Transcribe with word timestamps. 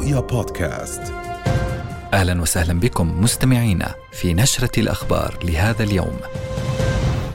رؤيا 0.00 0.20
بودكاست 0.20 1.02
أهلا 2.12 2.42
وسهلا 2.42 2.80
بكم 2.80 3.22
مستمعينا 3.22 3.94
في 4.12 4.34
نشرة 4.34 4.80
الأخبار 4.80 5.38
لهذا 5.44 5.82
اليوم. 5.82 6.16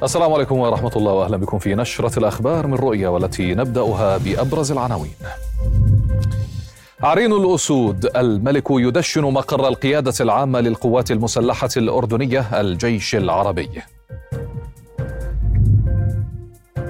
السلام 0.03 0.33
عليكم 0.33 0.57
ورحمة 0.57 0.91
الله 0.95 1.13
واهلا 1.13 1.37
بكم 1.37 1.59
في 1.59 1.75
نشرة 1.75 2.19
الأخبار 2.19 2.67
من 2.67 2.73
رؤيا 2.73 3.09
والتي 3.09 3.55
نبدأها 3.55 4.17
بأبرز 4.17 4.71
العناوين. 4.71 5.13
عرين 7.01 7.33
الأسود 7.33 8.05
الملك 8.15 8.67
يدشن 8.69 9.21
مقر 9.21 9.67
القيادة 9.67 10.13
العامة 10.19 10.59
للقوات 10.59 11.11
المسلحة 11.11 11.69
الأردنية 11.77 12.61
الجيش 12.61 13.15
العربي. 13.15 13.69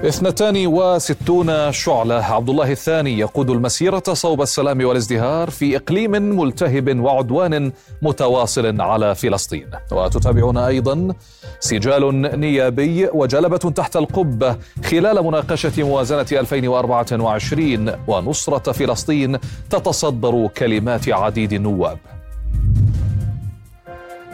اثنتان 0.04 0.66
وستون 0.66 1.72
شعلة. 1.72 2.14
عبد 2.14 2.48
الله 2.50 2.70
الثاني 2.70 3.18
يقود 3.18 3.50
المسيرة 3.50 4.02
صوب 4.12 4.42
السلام 4.42 4.84
والازدهار 4.84 5.50
في 5.50 5.76
إقليم 5.76 6.10
ملتهب 6.10 7.00
وعدوان 7.00 7.72
متواصل 8.02 8.80
على 8.80 9.14
فلسطين. 9.14 9.70
وتتابعون 9.92 10.56
أيضا 10.56 11.14
سجال 11.60 12.40
نيابي 12.40 13.08
وجلبة 13.14 13.56
تحت 13.56 13.96
القبة 13.96 14.56
خلال 14.84 15.24
مناقشة 15.24 15.82
موازنة 15.84 16.26
2024 16.32 17.92
ونصرة 18.06 18.72
فلسطين 18.72 19.38
تتصدر 19.70 20.46
كلمات 20.46 21.08
عديد 21.08 21.52
النواب. 21.52 21.98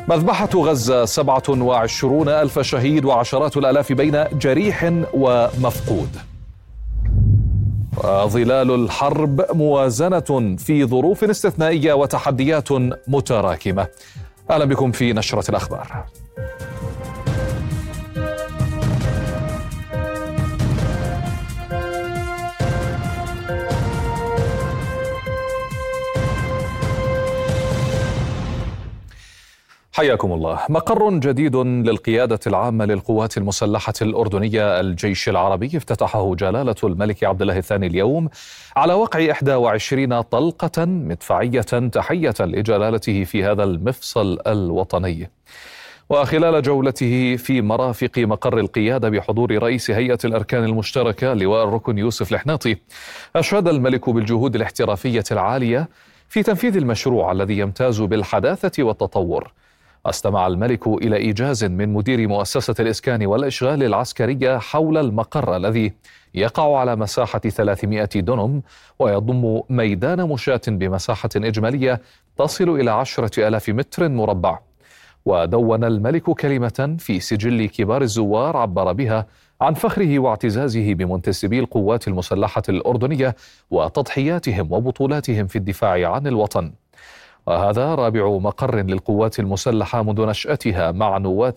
مذبحة 0.08 0.48
غزة 0.54 1.04
27 1.04 2.28
ألف 2.28 2.58
شهيد 2.58 3.04
وعشرات 3.04 3.56
الآلاف 3.56 3.92
بين 3.92 4.24
جريح 4.32 4.92
ومفقود. 5.14 6.08
وظلال 8.04 8.74
الحرب 8.74 9.44
موازنة 9.52 10.56
في 10.58 10.84
ظروف 10.84 11.24
استثنائية 11.24 11.92
وتحديات 11.92 12.68
متراكمة. 13.08 13.86
أهلا 14.50 14.64
بكم 14.64 14.92
في 14.92 15.12
نشرة 15.12 15.50
الأخبار. 15.50 16.04
حياكم 29.94 30.32
الله 30.32 30.60
مقر 30.68 31.10
جديد 31.10 31.56
للقيادة 31.56 32.40
العامة 32.46 32.84
للقوات 32.84 33.38
المسلحة 33.38 33.92
الأردنية 34.02 34.80
الجيش 34.80 35.28
العربي. 35.28 35.66
افتتحه 35.76 36.34
جلالة 36.34 36.74
الملك 36.84 37.24
عبد 37.24 37.42
الله 37.42 37.58
الثاني 37.58 37.86
اليوم 37.86 38.28
على 38.76 38.94
وقع 38.94 39.20
21 39.20 40.20
طلقة 40.20 40.84
مدفعية 40.84 41.60
تحية 41.92 42.34
لجلالته 42.40 43.24
في 43.24 43.44
هذا 43.44 43.64
المفصل 43.64 44.38
الوطني. 44.46 45.30
وخلال 46.10 46.62
جولته 46.62 47.36
في 47.36 47.62
مرافق 47.62 48.18
مقر 48.18 48.58
القيادة 48.58 49.08
بحضور 49.08 49.62
رئيس 49.62 49.90
هيئة 49.90 50.18
الأركان 50.24 50.64
المشتركة 50.64 51.34
لواء 51.34 51.64
الركن 51.68 51.98
يوسف 51.98 52.32
الحناطي 52.32 52.76
أشاد 53.36 53.68
الملك 53.68 54.10
بالجهود 54.10 54.54
الاحترافية 54.56 55.24
العالية 55.32 55.88
في 56.28 56.42
تنفيذ 56.42 56.76
المشروع 56.76 57.32
الذي 57.32 57.58
يمتاز 57.58 58.00
بالحداثة 58.00 58.82
والتطور. 58.82 59.52
أستمع 60.06 60.46
الملك 60.46 60.86
إلى 60.86 61.16
إيجاز 61.16 61.64
من 61.64 61.92
مدير 61.92 62.28
مؤسسة 62.28 62.74
الإسكان 62.80 63.26
والإشغال 63.26 63.82
العسكرية 63.82 64.58
حول 64.58 64.98
المقر 64.98 65.56
الذي 65.56 65.92
يقع 66.34 66.78
على 66.78 66.96
مساحة 66.96 67.38
300 67.38 68.04
دنم 68.04 68.62
ويضم 68.98 69.60
ميدان 69.70 70.28
مشاة 70.28 70.60
بمساحة 70.68 71.28
إجمالية 71.36 72.00
تصل 72.38 72.88
عشرة 72.88 73.48
ألاف 73.48 73.68
متر 73.68 74.08
مربع. 74.08 74.58
ودون 75.24 75.84
الملك 75.84 76.22
كلمة 76.22 76.96
في 76.98 77.20
سجل 77.20 77.68
كبار 77.68 78.02
الزوار 78.02 78.56
عبر 78.56 78.92
بها 78.92 79.26
عن 79.60 79.74
فخره 79.74 80.18
واعتزازه 80.18 80.94
بمنتسبي 80.94 81.58
القوات 81.58 82.08
المسلحة 82.08 82.62
الأردنية 82.68 83.36
وتضحياتهم 83.70 84.72
وبطولاتهم 84.72 85.46
في 85.46 85.56
الدفاع 85.56 86.12
عن 86.12 86.26
الوطن. 86.26 86.72
وهذا 87.46 87.94
رابع 87.94 88.38
مقر 88.38 88.76
للقوات 88.76 89.38
المسلحة 89.38 90.02
منذ 90.02 90.26
نشأتها 90.26 90.92
مع 90.92 91.18
نواة 91.18 91.54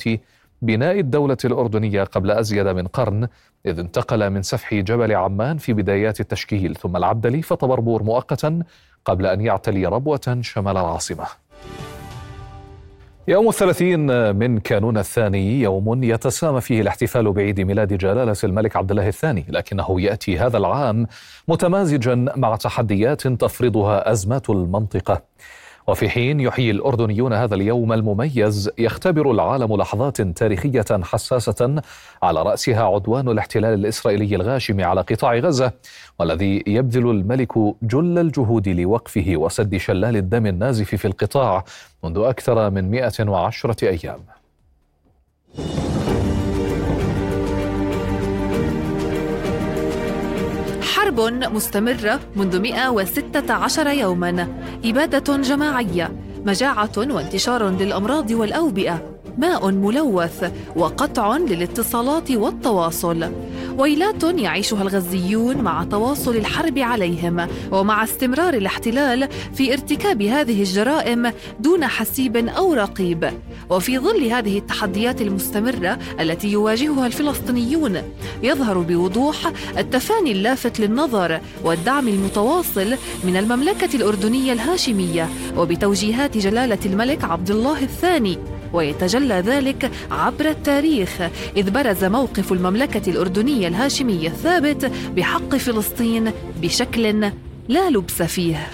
بناء 0.62 1.00
الدولة 1.00 1.38
الأردنية 1.46 2.04
قبل 2.04 2.32
أزيد 2.32 2.68
من 2.68 2.88
قرن 2.88 3.28
إذ 3.66 3.80
انتقل 3.80 4.30
من 4.30 4.42
سفح 4.42 4.74
جبل 4.74 5.16
عمان 5.16 5.58
في 5.58 5.74
بدايات 5.74 6.20
التشكيل 6.20 6.76
ثم 6.76 6.96
العبدلي 6.96 7.42
فطبربور 7.42 8.04
مؤقتا 8.04 8.60
قبل 9.06 9.26
أن 9.26 9.42
يعتلي 9.42 9.86
ربوة 9.86 10.38
شمال 10.42 10.78
العاصمة. 10.78 11.26
يوم 13.28 13.48
الثلاثين 13.48 14.36
من 14.36 14.58
كانون 14.58 14.98
الثاني 14.98 15.62
يوم 15.62 16.04
يتسامى 16.04 16.62
فيه 16.62 16.82
الاحتفال 16.82 17.32
بعيد 17.32 17.62
ميلاد 17.62 17.94
جلالة 17.94 18.36
الملك 18.44 18.76
عبد 18.76 18.92
الله 18.92 19.08
الثاني 19.08 19.46
لكنه 19.50 20.02
يأتي 20.02 20.40
هذا 20.40 20.58
العام 20.58 21.08
متمازجا 21.48 22.16
مع 22.36 22.56
تحديات 22.56 23.28
تفرضها 23.28 24.12
أزمات 24.12 24.50
المنطقة. 24.50 25.22
وفي 25.88 26.10
حين 26.10 26.40
يحيي 26.40 26.72
الأردنيون 26.72 27.34
هذا 27.34 27.56
اليوم 27.56 27.94
المميز 27.94 28.70
يختبر 28.78 29.32
العالم 29.32 29.76
لحظات 29.76 30.22
تاريخية 30.22 30.86
حساسة 31.04 31.82
على 32.24 32.44
رأسها 32.44 32.84
عدوان 32.84 33.30
الاحتلال 33.30 33.74
الإسرائيلي 33.74 34.36
الغاشم 34.36 34.82
على 34.82 35.02
قطاع 35.02 35.38
غزة 35.38 35.72
والذي 36.20 36.64
يبذل 36.68 37.10
الملك 37.10 37.54
جل 37.82 38.20
الجهود 38.20 38.70
لوقفه 38.70 39.34
وسد 39.36 39.78
شلال 39.78 40.16
الدم 40.16 40.46
النازف 40.46 40.96
في 40.96 41.06
القطاع 41.06 41.64
منذ 42.04 42.20
أكثر 42.20 42.70
من 42.70 42.92
110 42.92 43.76
أيام. 43.84 44.20
حرب 50.96 51.20
مستمرة 51.54 52.20
منذ 52.36 52.60
116 52.60 53.88
يوما. 53.88 54.48
إبادة 54.86 55.38
جماعية 55.38 56.12
مجاعة 56.46 56.92
وانتشار 56.98 57.70
للأمراض 57.70 58.32
والأوبئة. 58.32 59.15
ماء 59.38 59.72
ملوث 59.72 60.52
وقطع 60.76 61.38
للاتصالات 61.38 62.32
والتواصل. 62.32 63.32
ويلات 63.78 64.24
يعيشها 64.24 64.82
الغزيون 64.82 65.58
مع 65.58 65.84
تواصل 65.84 66.36
الحرب 66.36 66.80
عليهم 66.80 67.48
ومع 67.72 68.04
استمرار 68.04 68.54
الاحتلال 68.54 69.28
في 69.54 69.74
ارتكاب 69.74 70.22
هذه 70.22 70.60
الجرائم 70.60 71.32
دون 71.60 71.86
حسيب 71.86 72.38
أو 72.38 72.74
رقيب. 72.74 73.32
وفي 73.70 74.00
ظل 74.00 74.24
هذه 74.24 74.58
التحديات 74.58 75.22
المستمرة 75.22 76.00
التي 76.20 76.48
يواجهها 76.48 77.08
الفلسطينيون 77.08 78.02
يظهر 78.44 78.80
بوضوح 78.80 79.52
التفاني 79.78 80.32
اللافت 80.32 80.80
للنظر 80.80 81.40
والدعم 81.64 82.08
المتواصل 82.08 82.96
من 83.24 83.38
المملكة 83.38 83.96
الأردنية 83.96 84.54
الهاشمية 84.54 85.30
وبتوجيهات 85.58 86.38
جلالة 86.38 86.80
الملك 86.86 87.24
عبد 87.24 87.52
الله 87.52 87.84
الثاني. 87.84 88.38
ويتجلى 88.76 89.34
ذلك 89.34 89.92
عبر 90.12 90.50
التاريخ 90.50 91.22
إذ 91.58 91.72
برز 91.72 92.04
موقف 92.04 92.52
المملكة 92.52 93.10
الأردنية 93.12 93.68
الهاشمية 93.68 94.28
الثابت 94.28 94.92
بحق 95.16 95.56
فلسطين 95.56 96.32
بشكل 96.62 97.32
لا 97.68 97.90
لبس 97.90 98.22
فيه. 98.22 98.68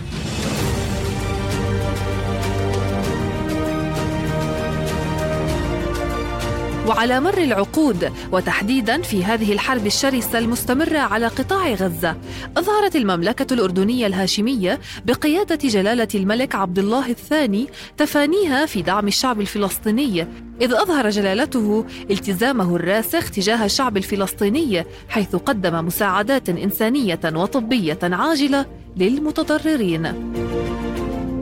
وعلى 6.88 7.20
مر 7.20 7.38
العقود 7.38 8.12
وتحديدا 8.32 9.02
في 9.02 9.24
هذه 9.24 9.54
الحرب 9.54 9.86
الشرسة 9.86 10.40
المستمرة 10.40 10.98
على 10.98 11.28
قطاع 11.28 11.74
غزة 11.74 12.18
اظهرت 12.58 12.96
المملكة 12.96 13.54
الأردنية 13.54 14.08
الهاشمية 14.08 14.80
بقيادة 15.06 15.56
جلالة 15.56 16.08
الملك 16.16 16.56
عبد 16.56 16.80
الله 16.80 17.10
الثاني 17.10 17.68
تفانيها 17.98 18.66
في 18.66 18.82
دعم 18.82 19.08
الشعب 19.08 19.42
الفلسطيني 19.42 20.28
إذ 20.62 20.74
أظهر 20.74 21.10
جلالته 21.10 21.86
التزامه 22.12 22.76
الراسخ 22.76 23.32
تجاه 23.32 23.66
الشعب 23.66 23.98
الفلسطيني 23.98 24.86
حيث 25.10 25.36
قدم 25.36 25.86
مساعدات 25.86 26.50
إنسانية 26.50 27.20
وطبية 27.26 28.00
عاجلة 28.04 28.66
للمتضررين. 28.98 30.04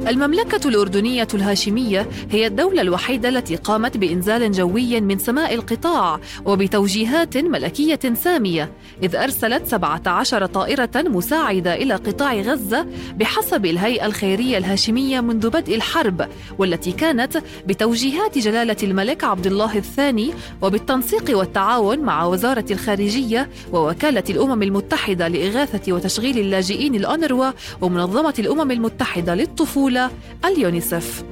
المملكة 0.08 0.68
الأردنية 0.68 1.28
الهاشمية 1.34 2.08
هي 2.32 2.48
الدولة 2.48 2.82
الوحيدة 2.82 3.30
التي 3.30 3.56
قامت 3.56 3.98
بإنزال 3.98 4.52
جوي 4.52 5.02
من 5.02 5.18
سماء 5.20 5.54
القطاع 5.54 6.20
وبتوجيهات 6.46 7.38
ملكية 7.38 8.00
سامية 8.14 8.72
إذ 9.04 9.16
أرسلت 9.16 9.68
17 9.68 10.46
طائرة 10.46 10.90
مساعدة 10.96 11.76
إلى 11.76 11.94
قطاع 11.96 12.34
غزة 12.34 12.86
بحسب 13.16 13.66
الهيئة 13.66 14.06
الخيرية 14.06 14.58
الهاشمية 14.58 15.22
منذ 15.22 15.50
بدء 15.50 15.76
الحرب 15.76 16.28
والتي 16.58 16.92
كانت 16.92 17.38
بتوجيهات 17.68 18.38
جلالة 18.38 18.78
الملك 18.84 19.24
عبد 19.24 19.48
الله 19.48 19.78
الثاني 19.78 20.34
وبالتنسيق 20.62 21.38
والتعاون 21.38 22.00
مع 22.00 22.26
وزارة 22.26 22.66
الخارجية 22.72 23.50
ووكالة 23.74 24.24
الأمم 24.30 24.64
المتحدة 24.64 25.28
لإغاثة 25.28 25.94
وتشغيل 25.94 26.38
اللاجئين 26.40 26.96
الأونروا 26.96 27.52
ومنظمة 27.82 28.34
الأمم 28.40 28.72
المتحدة 28.72 29.36
للطفولة. 29.36 29.89
الدولة 29.90 30.12
اليونيسف. 30.46 31.24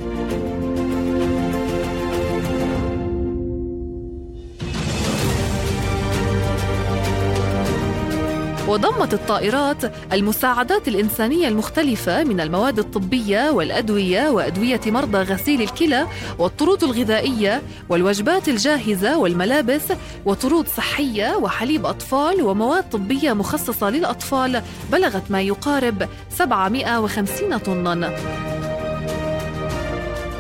وضمت 8.68 9.14
الطائرات 9.14 9.78
المساعدات 10.14 10.88
الإنسانية 10.88 11.48
المختلفة 11.48 12.24
من 12.24 12.40
المواد 12.40 12.80
الطبية 12.80 13.50
والأدوية 13.52 14.30
وأدوية 14.30 14.82
مرضى 14.86 15.18
غسيل 15.18 15.62
الكلى 15.62 16.08
والطرود 16.40 16.84
الغذائية 16.84 17.62
والوجبات 17.90 18.50
الجاهزة 18.50 19.18
والملابس 19.18 19.84
وطرود 20.26 20.68
صحية 20.68 21.36
وحليب 21.36 21.86
أطفال 21.86 22.42
ومواد 22.42 22.90
طبية 22.90 23.34
مخصصة 23.34 23.90
للأطفال 23.90 24.62
بلغت 24.92 25.32
ما 25.32 25.42
يقارب 25.42 26.10
750 26.30 27.58
طناً. 27.58 28.57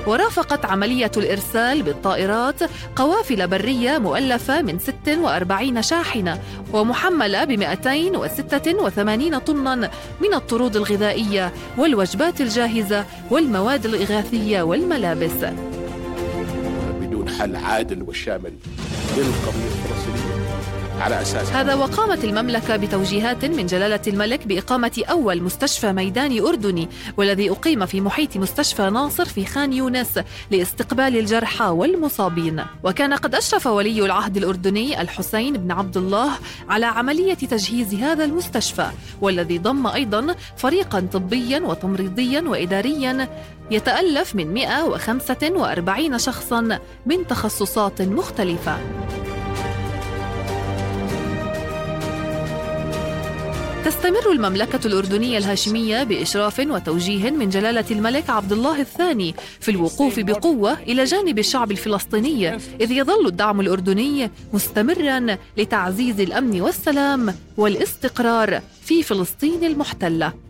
ورافقت 0.07 0.65
عملية 0.65 1.11
الإرسال 1.17 1.83
بالطائرات 1.83 2.59
قوافل 2.95 3.47
برية 3.47 3.97
مؤلفة 3.97 4.61
من 4.61 4.79
46 4.79 5.81
شاحنة 5.81 6.41
ومحملة 6.73 7.43
ب 7.43 7.51
286 7.51 9.39
طنا 9.39 9.75
من 10.21 10.33
الطرود 10.33 10.75
الغذائية 10.75 11.51
والوجبات 11.77 12.41
الجاهزة 12.41 13.05
والمواد 13.31 13.85
الإغاثية 13.85 14.61
والملابس. 14.61 15.45
بدون 17.01 17.29
حل 17.29 17.55
عادل 17.55 18.03
وشامل 18.03 18.53
للقضية 19.17 19.67
الفلسطينية 19.67 20.26
على 21.01 21.21
أساس. 21.21 21.51
هذا 21.51 21.75
وقامت 21.75 22.23
المملكة 22.23 22.75
بتوجيهات 22.75 23.45
من 23.45 23.65
جلالة 23.65 23.99
الملك 24.07 24.47
بإقامة 24.47 25.03
أول 25.09 25.43
مستشفى 25.43 25.93
ميداني 25.93 26.41
أردني 26.41 26.89
والذي 27.17 27.51
أقيم 27.51 27.85
في 27.85 28.01
محيط 28.01 28.37
مستشفى 28.37 28.89
ناصر 28.89 29.25
في 29.25 29.45
خان 29.45 29.73
يونس 29.73 30.19
لاستقبال 30.51 31.17
الجرحى 31.17 31.65
والمصابين. 31.65 32.63
وكان 32.83 33.13
قد 33.13 33.35
أشرف 33.35 33.67
ولي 33.67 34.05
العهد 34.05 34.37
الأردني 34.37 35.01
الحسين 35.01 35.53
بن 35.53 35.71
عبد 35.71 35.97
الله 35.97 36.31
على 36.69 36.85
عملية 36.85 37.33
تجهيز 37.33 37.93
هذا 37.95 38.23
المستشفى 38.23 38.87
والذي 39.21 39.57
ضم 39.57 39.87
أيضا 39.87 40.35
فريقا 40.57 41.07
طبيا 41.13 41.59
وتمريضيا 41.59 42.41
وإداريا 42.41 43.29
يتألف 43.71 44.35
من 44.35 44.53
145 44.53 46.17
شخصا 46.17 46.79
من 47.05 47.27
تخصصات 47.27 48.01
مختلفة. 48.01 48.77
تستمر 53.87 54.31
المملكة 54.31 54.87
الأردنية 54.87 55.37
الهاشمية 55.37 56.03
بإشراف 56.03 56.59
وتوجيه 56.59 57.31
من 57.31 57.49
جلالة 57.49 57.85
الملك 57.91 58.29
عبد 58.29 58.51
الله 58.51 58.81
الثاني 58.81 59.35
في 59.59 59.71
الوقوف 59.71 60.19
بقوة 60.19 60.73
إلى 60.73 61.03
جانب 61.03 61.39
الشعب 61.39 61.71
الفلسطيني 61.71 62.55
إذ 62.55 62.91
يظل 62.91 63.27
الدعم 63.27 63.61
الأردني 63.61 64.31
مستمرا 64.53 65.37
لتعزيز 65.57 66.19
الأمن 66.19 66.61
والسلام 66.61 67.35
والاستقرار 67.57 68.61
في 68.83 69.03
فلسطين 69.03 69.63
المحتلة. 69.63 70.46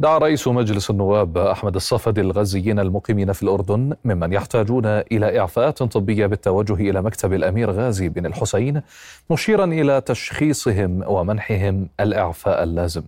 دعا 0.00 0.18
رئيس 0.18 0.48
مجلس 0.48 0.90
النواب 0.90 1.38
أحمد 1.38 1.74
الصفدي 1.74 2.20
الغزيين 2.20 2.78
المقيمين 2.78 3.32
في 3.32 3.42
الأردن 3.42 3.96
ممن 4.04 4.32
يحتاجون 4.32 4.86
إلى 4.86 5.38
إعفاءات 5.38 5.82
طبية 5.82 6.26
بالتوجه 6.26 6.74
إلى 6.74 7.02
مكتب 7.02 7.32
الأمير 7.32 7.70
غازي 7.70 8.08
بن 8.08 8.26
الحسين 8.26 8.82
مشيرا 9.30 9.64
إلى 9.64 10.00
تشخيصهم 10.00 11.02
ومنحهم 11.06 11.88
الإعفاء 12.00 12.62
اللازم. 12.62 13.02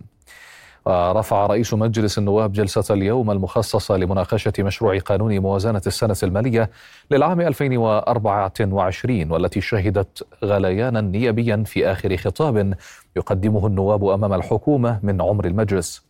ورفع 0.85 1.45
رئيس 1.45 1.73
مجلس 1.73 2.17
النواب 2.17 2.53
جلسة 2.53 2.93
اليوم 2.93 3.31
المخصصة 3.31 3.97
لمناقشة 3.97 4.53
مشروع 4.59 4.99
قانون 4.99 5.39
موازنة 5.39 5.81
السنة 5.87 6.17
المالية 6.23 6.69
للعام 7.11 7.41
2024 7.41 9.31
والتي 9.31 9.61
شهدت 9.61 10.27
غليانا 10.45 11.01
نيابيا 11.01 11.63
في 11.65 11.91
آخر 11.91 12.17
خطاب 12.17 12.73
يقدمه 13.15 13.67
النواب 13.67 14.05
أمام 14.05 14.33
الحكومة 14.33 14.99
من 15.03 15.21
عمر 15.21 15.45
المجلس. 15.45 16.09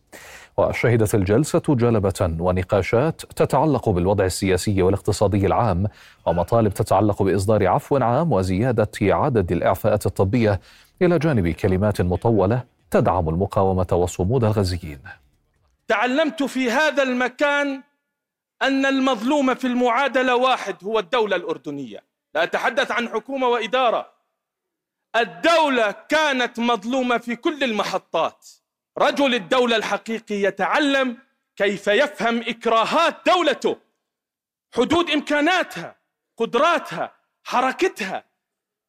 وشهدت 0.60 1.14
الجلسة 1.14 1.62
جلبة 1.68 2.36
ونقاشات 2.40 3.20
تتعلق 3.20 3.88
بالوضع 3.88 4.24
السياسي 4.24 4.82
والاقتصادي 4.82 5.46
العام 5.46 5.86
ومطالب 6.26 6.72
تتعلق 6.74 7.22
بإصدار 7.22 7.66
عفو 7.66 7.96
عام 7.96 8.32
وزيادة 8.32 8.90
عدد 9.02 9.52
الإعفاءات 9.52 10.06
الطبية 10.06 10.60
إلى 11.02 11.18
جانب 11.18 11.48
كلمات 11.48 12.00
مطولة 12.00 12.64
تدعم 12.90 13.28
المقاومة 13.28 13.86
وصمود 13.92 14.44
الغزيين. 14.44 14.98
تعلمت 15.88 16.42
في 16.42 16.70
هذا 16.70 17.02
المكان 17.02 17.82
أن 18.62 18.86
المظلوم 18.86 19.54
في 19.54 19.66
المعادلة 19.66 20.36
واحد 20.36 20.76
هو 20.84 20.98
الدولة 20.98 21.36
الأردنية. 21.36 22.04
لا 22.34 22.42
أتحدث 22.42 22.92
عن 22.92 23.08
حكومة 23.08 23.48
وإدارة. 23.48 24.06
الدولة 25.16 25.94
كانت 26.08 26.58
مظلومة 26.58 27.18
في 27.18 27.36
كل 27.36 27.64
المحطات. 27.64 28.59
رجل 28.98 29.34
الدولة 29.34 29.76
الحقيقي 29.76 30.34
يتعلم 30.34 31.18
كيف 31.56 31.86
يفهم 31.86 32.40
إكراهات 32.40 33.16
دولته 33.26 33.76
حدود 34.74 35.10
إمكاناتها 35.10 35.96
قدراتها 36.36 37.14
حركتها 37.44 38.24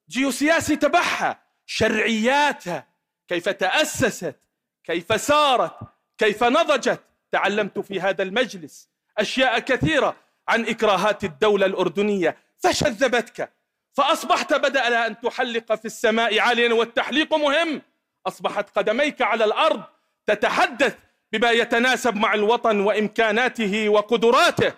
جيوسياسي 0.10 0.76
تبعها 0.76 1.44
شرعياتها 1.66 2.88
كيف 3.28 3.50
تأسست 3.50 4.36
كيف 4.84 5.22
سارت 5.22 5.80
كيف 6.18 6.44
نضجت. 6.44 7.02
تعلمت 7.32 7.80
في 7.80 8.02
هذا 8.02 8.24
المجلس 8.24 8.90
أشياء 9.18 9.60
كثيرة 9.60 10.16
عن 10.48 10.66
إكراهات 10.66 11.24
الدولة 11.24 11.66
الأردنية. 11.66 12.38
فشذبتك 12.58 13.54
فأصبحت 13.94 14.54
بدأ 14.54 15.08
أن 15.08 15.20
تحلق 15.20 15.76
في 15.76 15.86
السماء 15.86 16.40
عاليا 16.40 16.74
والتحليق 16.74 17.34
مهم. 17.34 17.82
أصبحت 18.28 18.78
قدميك 18.78 19.22
على 19.22 19.46
الأرض 19.46 19.84
تتحدث 20.28 20.98
بما 21.32 21.52
يتناسب 21.52 22.16
مع 22.16 22.34
الوطن 22.34 22.80
وإمكاناته 22.80 23.90
وقدراته. 23.90 24.74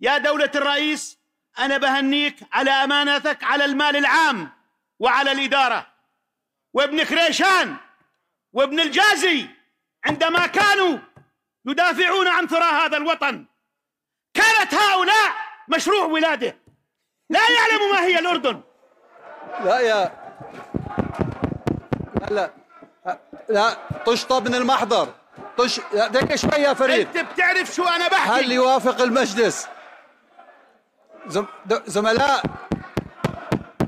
يا 0.00 0.18
دولة 0.18 0.50
الرئيس 0.54 1.18
أنا 1.58 1.78
بهنيك 1.78 2.36
على 2.52 2.70
أمانتك 2.70 3.44
على 3.44 3.64
المال 3.64 3.96
العام 3.96 4.50
وعلى 4.98 5.32
الإدارة. 5.32 5.86
وابن 6.72 7.04
خريشان 7.04 7.76
وابن 8.52 8.80
الجازي 8.80 9.46
عندما 10.04 10.46
كانوا 10.46 10.98
يدافعون 11.66 12.28
عن 12.28 12.46
ثراء 12.46 12.74
هذا 12.74 12.96
الوطن 12.96 13.46
كانت 14.34 14.74
هؤلاء 14.74 15.32
مشروع 15.68 16.04
ولاده. 16.04 16.56
لا 17.30 17.40
يعلم 17.40 17.92
ما 17.92 18.00
هي 18.00 18.18
الأردن. 18.18 18.60
لا 19.64 19.80
يا 19.80 20.12
لا 22.20 22.26
لا. 22.30 22.65
لا 23.48 23.76
تشطب 24.06 24.48
من 24.48 24.54
المحضر. 24.54 25.08
طش 25.58 25.80
دقيقة 25.94 26.36
شوي 26.36 26.62
يا 26.62 26.74
فريد. 26.74 27.16
أنت 27.16 27.32
بتعرف 27.32 27.74
شو 27.74 27.84
أنا 27.84 28.08
بحكي. 28.08 28.30
هل 28.30 28.52
يوافق 28.52 29.00
المجلس؟ 29.00 29.68
زم... 31.26 31.46
زملاء 31.86 32.42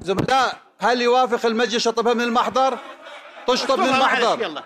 زملاء 0.03 0.57
هل 0.81 1.03
يوافق 1.03 1.47
المجلس 1.47 1.85
شطبها 1.85 2.15
من 2.15 2.21
المحضر؟ 2.21 2.79
تشطب 3.47 3.79
من 3.79 3.89
المحضر. 3.89 4.43
يلا. 4.43 4.63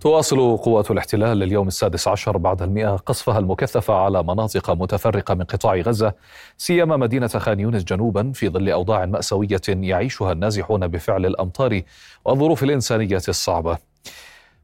تواصل 0.00 0.56
قوات 0.56 0.90
الاحتلال 0.90 1.42
اليوم 1.42 1.68
السادس 1.68 2.08
عشر 2.08 2.36
بعد 2.36 2.62
المئة 2.62 2.96
قصفها 2.96 3.38
المكثفة 3.38 3.94
على 3.94 4.22
مناطق 4.22 4.70
متفرقة 4.70 5.34
من 5.34 5.44
قطاع 5.44 5.74
غزة 5.76 6.14
سيما 6.56 6.96
مدينة 6.96 7.28
خان 7.28 7.60
يونس 7.60 7.84
جنوبا 7.84 8.32
في 8.32 8.48
ظل 8.48 8.68
أوضاع 8.68 9.06
مأساوية 9.06 9.60
يعيشها 9.68 10.32
النازحون 10.32 10.88
بفعل 10.88 11.26
الأمطار 11.26 11.82
والظروف 12.24 12.62
الإنسانية 12.62 13.22
الصعبة. 13.28 13.78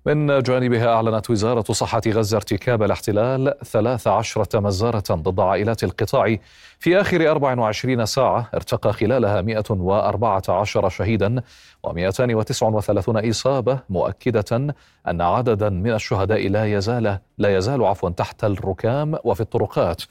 من 0.07 0.43
جانبها 0.43 0.89
أعلنت 0.89 1.31
وزارة 1.31 1.73
صحة 1.73 2.01
غزة 2.07 2.37
ارتكاب 2.37 2.83
الاحتلال 2.83 3.55
13 3.65 4.61
مزارة 4.61 5.05
ضد 5.11 5.41
عائلات 5.41 5.85
القطاع 5.85 6.37
في 6.79 7.01
آخر 7.01 7.31
24 7.31 8.07
ساعة 8.07 8.51
ارتقى 8.55 8.93
خلالها 8.93 9.43
114 9.43 10.89
شهيدا 10.89 11.43
و239 11.87 13.29
إصابة 13.29 13.79
مؤكدة 13.89 14.75
أن 15.09 15.21
عددا 15.21 15.69
من 15.69 15.93
الشهداء 15.93 16.49
لا 16.49 16.65
يزال 16.65 17.19
لا 17.39 17.57
يزال 17.57 17.85
عفوا 17.85 18.11
تحت 18.11 18.45
الركام 18.45 19.19
وفي 19.25 19.41
الطرقات. 19.41 20.03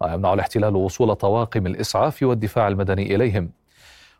ويمنع 0.00 0.32
الاحتلال 0.34 0.76
وصول 0.76 1.14
طواقم 1.14 1.66
الإسعاف 1.66 2.22
والدفاع 2.22 2.68
المدني 2.68 3.14
إليهم. 3.14 3.59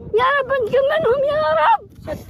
يا 0.00 0.24
رب 0.40 0.50
انتقم 0.50 0.84
منهم 0.90 1.24
يا 1.24 1.42
رب. 1.52 1.80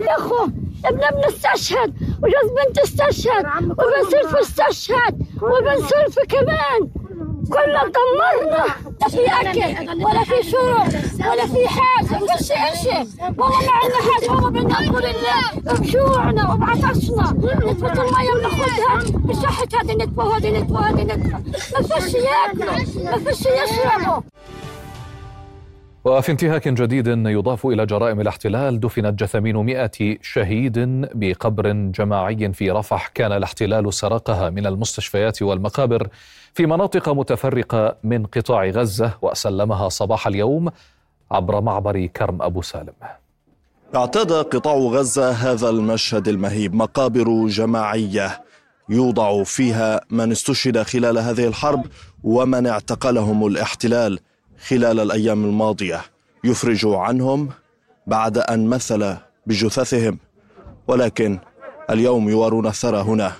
يا 0.00 0.16
اخو 0.16 0.44
ابن 0.84 1.04
ابن 1.04 1.24
استشهد 1.24 1.94
وجوز 2.22 2.50
بنت 2.66 2.78
استشهد 2.78 3.44
وابن 3.64 4.10
سلف 4.10 4.36
استشهد 4.36 5.26
وابن 5.42 5.82
سلف 5.82 6.18
كمان. 6.28 6.90
كلنا 7.48 7.82
دمرنا. 7.94 8.64
لا 9.00 9.08
في 9.08 9.26
أكل 9.26 10.04
ولا 10.04 10.24
في 10.24 10.50
شرب 10.50 10.88
ولا 11.30 11.46
في 11.46 11.68
حاجة. 11.68 12.18
كل 12.18 12.44
شيء 12.44 13.06
والله 13.38 13.60
ما 13.60 13.72
عندنا 13.72 14.00
حاجة. 14.12 14.30
والله 14.30 14.50
بنقول 14.50 15.04
الله 15.06 15.74
بجوعنا 15.78 16.52
وبعطشنا. 16.52 17.36
نتبة 17.66 17.92
المية 17.92 18.32
بناخذها 18.38 18.98
بشحت 19.14 19.74
هذه 19.74 19.94
نتبة 19.94 20.24
وهذه 20.24 20.50
نتبة 20.50 20.74
وهذه 20.74 21.02
نتبة 21.02 21.38
ما 21.72 21.82
فيش 21.82 22.14
ياكلوا. 22.14 23.04
ما 23.04 23.18
فيش 23.18 23.40
يشربوا. 23.40 24.22
وفي 26.04 26.32
انتهاك 26.32 26.68
جديد 26.68 27.06
يضاف 27.06 27.66
إلى 27.66 27.86
جرائم 27.86 28.20
الاحتلال 28.20 28.80
دفنت 28.80 29.22
جثامين 29.22 29.56
مئة 29.56 30.16
شهيد 30.22 30.78
بقبر 31.14 31.72
جماعي 31.72 32.52
في 32.52 32.70
رفح 32.70 33.06
كان 33.08 33.32
الاحتلال 33.32 33.94
سرقها 33.94 34.50
من 34.50 34.66
المستشفيات 34.66 35.42
والمقابر 35.42 36.08
في 36.54 36.66
مناطق 36.66 37.08
متفرقة 37.08 37.96
من 38.04 38.26
قطاع 38.26 38.68
غزة 38.68 39.12
وسلمها 39.22 39.88
صباح 39.88 40.26
اليوم 40.26 40.68
عبر 41.30 41.60
معبر 41.60 42.06
كرم 42.06 42.42
أبو 42.42 42.62
سالم. 42.62 42.92
اعتاد 43.96 44.32
قطاع 44.32 44.74
غزة 44.74 45.30
هذا 45.30 45.68
المشهد 45.68 46.28
المهيب 46.28 46.74
مقابر 46.74 47.46
جماعية 47.46 48.44
يوضع 48.88 49.42
فيها 49.42 50.00
من 50.10 50.32
استشهد 50.32 50.82
خلال 50.82 51.18
هذه 51.18 51.46
الحرب 51.46 51.86
ومن 52.24 52.66
اعتقلهم 52.66 53.46
الاحتلال. 53.46 54.18
خلال 54.68 55.00
الأيام 55.00 55.44
الماضية 55.44 56.00
يفرج 56.44 56.86
عنهم 56.86 57.48
بعد 58.06 58.38
أن 58.38 58.66
مثل 58.66 59.16
بجثثهم. 59.46 60.18
ولكن 60.86 61.38
اليوم 61.90 62.28
يوارون 62.28 62.66
الثرى 62.66 63.00
هنا 63.00 63.32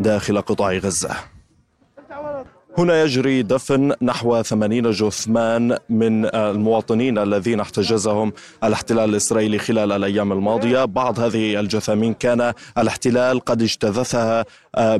داخل 0.00 0.40
قطاع 0.40 0.72
غزة. 0.72 1.16
هنا 2.78 3.02
يجري 3.02 3.42
دفن 3.42 3.92
نحو 4.02 4.42
80 4.42 4.90
جثمان 4.90 5.78
من 5.88 6.34
المواطنين 6.34 7.18
الذين 7.18 7.60
احتجزهم 7.60 8.32
الاحتلال 8.64 9.10
الإسرائيلي 9.10 9.58
خلال 9.58 9.92
الأيام 9.92 10.32
الماضية، 10.32 10.84
بعض 10.84 11.20
هذه 11.20 11.60
الجثامين 11.60 12.14
كان 12.14 12.52
الاحتلال 12.78 13.40
قد 13.40 13.62
اجتثثها 13.62 14.44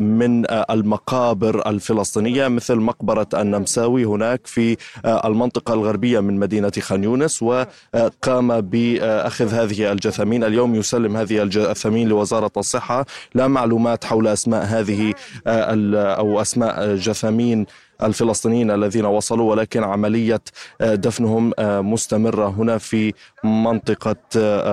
من 0.01 0.45
المقابر 0.51 1.71
الفلسطينية 1.71 2.49
مثل 2.49 2.77
مقبرة 2.77 3.27
النمساوي 3.35 4.05
هناك 4.05 4.47
في 4.47 4.77
المنطقة 5.05 5.75
الغربية 5.75 6.21
من 6.21 6.39
مدينة 6.39 6.73
خان 6.81 7.05
يونس 7.05 7.43
وقام 7.43 8.61
بأخذ 8.61 9.55
هذه 9.55 9.93
الجثامين، 9.93 10.45
اليوم 10.45 10.75
يسلم 10.75 11.17
هذه 11.17 11.43
الجثامين 11.43 12.09
لوزارة 12.09 12.53
الصحة، 12.57 13.07
لا 13.35 13.49
معلومات 13.49 14.05
حول 14.05 14.29
أسماء 14.29 14.65
هذه 14.65 15.15
أو 15.47 16.41
أسماء 16.41 16.95
جثامين 16.97 17.67
الفلسطينيين 18.03 18.71
الذين 18.71 19.05
وصلوا 19.05 19.51
ولكن 19.51 19.85
عملية 19.85 20.41
دفنهم 20.81 21.53
مستمرة 21.61 22.49
هنا 22.49 22.79
في 22.79 23.13
منطقة 23.45 24.17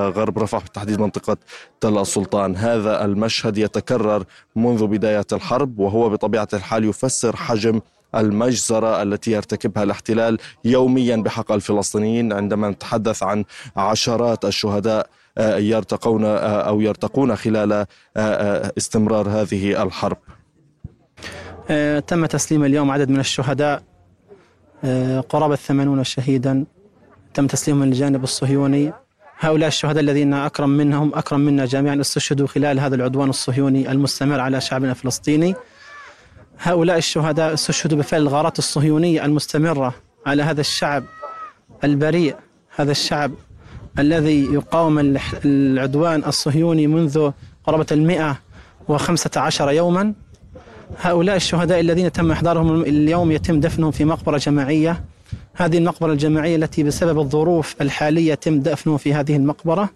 غرب 0.10 0.40
رفح 0.40 0.62
بالتحديد 0.64 1.00
منطقة 1.02 1.38
تل 1.82 1.98
السلطان. 1.98 2.56
هذا 2.56 3.06
المشهد 3.06 3.58
يتكرر 3.58 4.24
منذ 4.56 4.88
بداية 4.88 5.26
الحرب 5.34 5.80
وهو 5.80 6.10
بطبيعة 6.10 6.48
الحال 6.54 6.86
يفسر 6.86 7.36
حجم 7.36 7.82
المجزرة 8.16 9.02
التي 9.02 9.32
يرتكبها 9.32 9.84
الاحتلال 9.84 10.38
يوميا 10.66 11.16
بحق 11.16 11.52
الفلسطينيين 11.52 12.34
عندما 12.34 12.70
نتحدث 12.70 13.24
عن 13.24 13.46
عشرات 13.78 14.46
الشهداء 14.46 15.10
يرتقون 15.40 16.26
أو 16.26 16.82
يرتقون 16.82 17.36
خلال 17.36 17.86
استمرار 18.78 19.30
هذه 19.30 19.84
الحرب. 19.84 20.18
آه، 20.18 20.41
تم 22.08 22.26
تسليم 22.26 22.64
اليوم 22.64 22.92
عدد 22.92 23.10
من 23.10 23.20
الشهداء 23.20 23.84
آه، 24.84 25.20
قرابة 25.20 25.56
ثمانون 25.56 26.04
شهيدا. 26.04 26.66
تم 27.34 27.48
تسليمهم 27.48 27.84
للجانب 27.84 28.24
الصهيوني. 28.24 28.94
هؤلاء 29.40 29.68
الشهداء 29.68 30.04
الذين 30.04 30.34
أكرم 30.34 30.70
منهم 30.70 31.12
أكرم 31.16 31.40
منا 31.40 31.66
جميعا 31.66 32.02
استشهدوا 32.02 32.48
خلال 32.48 32.80
هذا 32.80 32.96
العدوان 32.96 33.30
الصهيوني 33.30 33.92
المستمر 33.92 34.40
على 34.40 34.62
شعبنا 34.62 34.92
الفلسطيني. 34.92 35.56
هؤلاء 36.60 36.98
الشهداء 36.98 37.54
استشهدوا 37.54 37.98
بفعل 37.98 38.22
الغارات 38.22 38.60
الصهيونية 38.60 39.26
المستمرة 39.26 39.94
على 40.26 40.44
هذا 40.44 40.62
الشعب 40.62 41.04
البريء 41.84 42.36
هذا 42.76 42.92
الشعب 42.92 43.32
الذي 44.00 44.54
يقاوم 44.54 45.18
العدوان 45.46 46.24
الصهيوني 46.24 46.88
منذ 46.88 47.32
قرابة 47.64 47.86
المئة 47.92 48.38
وخمسة 48.88 49.32
عشر 49.36 49.72
يوما. 49.72 50.14
هؤلاء 50.98 51.36
الشهداء 51.36 51.80
الذين 51.80 52.12
تم 52.12 52.32
إحضارهم 52.32 52.82
اليوم 52.82 53.32
يتم 53.32 53.60
دفنهم 53.60 53.92
في 53.92 54.06
مقبرة 54.06 54.38
جماعية. 54.38 55.04
هذه 55.54 55.78
المقبرة 55.78 56.12
الجماعية 56.12 56.56
التي 56.56 56.84
بسبب 56.84 57.20
الظروف 57.20 57.76
الحالية 57.82 58.32
يتم 58.32 58.60
دفنهم 58.60 58.98
في 58.98 59.14
هذه 59.14 59.36
المقبرة. 59.36 59.90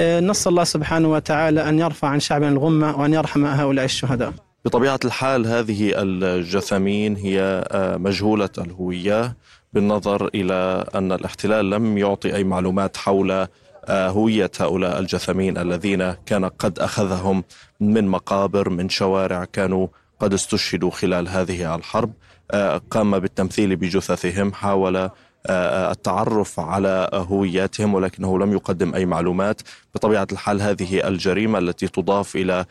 آه، 0.00 0.20
نسأل 0.20 0.50
الله 0.50 0.64
سبحانه 0.64 1.08
وتعالى 1.08 1.68
أن 1.68 1.78
يرفع 1.78 2.08
عن 2.08 2.20
شعبنا 2.20 2.48
الغمة 2.48 3.00
وأن 3.00 3.14
يرحم 3.14 3.44
هؤلاء 3.44 3.84
الشهداء. 3.84 4.32
بطبيعة 4.64 5.00
الحال 5.04 5.46
هذه 5.46 5.92
الجثامين 5.94 7.16
هي 7.16 7.64
آه، 7.70 7.96
مجهولة 7.96 8.50
الهوية 8.58 9.36
بالنظر 9.72 10.30
إلى 10.34 10.84
أن 10.94 11.12
الاحتلال 11.12 11.70
لم 11.70 11.98
يعطي 11.98 12.34
أي 12.34 12.44
معلومات 12.44 12.96
حول 12.96 13.46
آه، 13.84 14.08
هوية 14.08 14.50
هؤلاء 14.60 14.98
الجثامين 14.98 15.58
الذين 15.58 16.12
كان 16.26 16.44
قد 16.44 16.78
أخذهم 16.78 17.44
من 17.80 18.08
مقابر 18.08 18.68
من 18.68 18.88
شوارع 18.88 19.44
كانوا 19.44 19.86
قد 20.20 20.32
استشهدوا 20.32 20.90
خلال 20.90 21.28
هذه 21.28 21.74
الحرب 21.74 22.12
آه، 22.50 22.80
قام 22.90 23.18
بالتمثيل 23.18 23.76
بجثثهم 23.76 24.52
حاول 24.52 25.10
آه، 25.46 25.90
التعرف 25.90 26.60
على 26.60 27.10
هوياتهم 27.14 27.94
ولكنه 27.94 28.38
لم 28.38 28.52
يقدم 28.52 28.94
أي 28.94 29.06
معلومات. 29.06 29.62
بطبيعة 29.94 30.26
الحال 30.32 30.62
هذه 30.62 31.08
الجريمة 31.08 31.58
التي 31.58 31.88
تضاف 31.88 32.36
إلى 32.36 32.64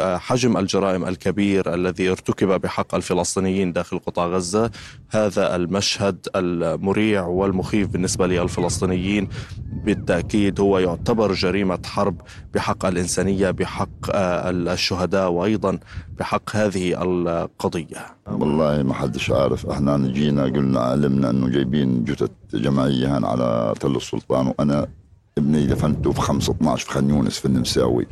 حجم 0.00 0.56
الجرائم 0.56 1.04
الكبير 1.04 1.74
الذي 1.74 2.10
ارتكب 2.10 2.60
بحق 2.60 2.94
الفلسطينيين 2.94 3.72
داخل 3.72 3.98
قطاع 3.98 4.26
غزة 4.26 4.70
هذا 5.10 5.56
المشهد 5.56 6.28
المريع 6.36 7.26
والمخيف 7.26 7.88
بالنسبة 7.88 8.26
للفلسطينيين. 8.26 9.28
بالتأكيد 9.84 10.60
هو 10.60 10.78
يعتبر 10.78 11.32
جريمة 11.32 11.78
حرب 11.86 12.20
بحق 12.54 12.86
الإنسانية 12.86 13.50
بحق 13.50 13.88
الشهداء 14.14 15.30
وأيضا 15.30 15.78
بحق 16.18 16.56
هذه 16.56 17.02
القضية. 17.02 18.06
والله 18.26 18.82
ما 18.82 18.94
حدش 18.94 19.30
عارف. 19.30 19.66
إحنا 19.66 19.96
جينا 19.96 20.44
قلنا 20.44 20.80
علمنا 20.80 21.30
إنه 21.30 21.48
جايبين 21.48 22.04
جثث 22.04 22.30
جماعيه 22.54 23.08
على 23.08 23.74
تل 23.80 23.96
السلطان 23.96 24.46
وأنا 24.46 24.86
ابني 25.38 25.66
دفنته 25.66 26.12
في 26.12 26.20
5 26.20 26.52
12 26.52 26.86
في 26.86 26.92
خان 26.92 27.10
يونس 27.10 27.38
في 27.38 27.44
النمساوي. 27.44 28.06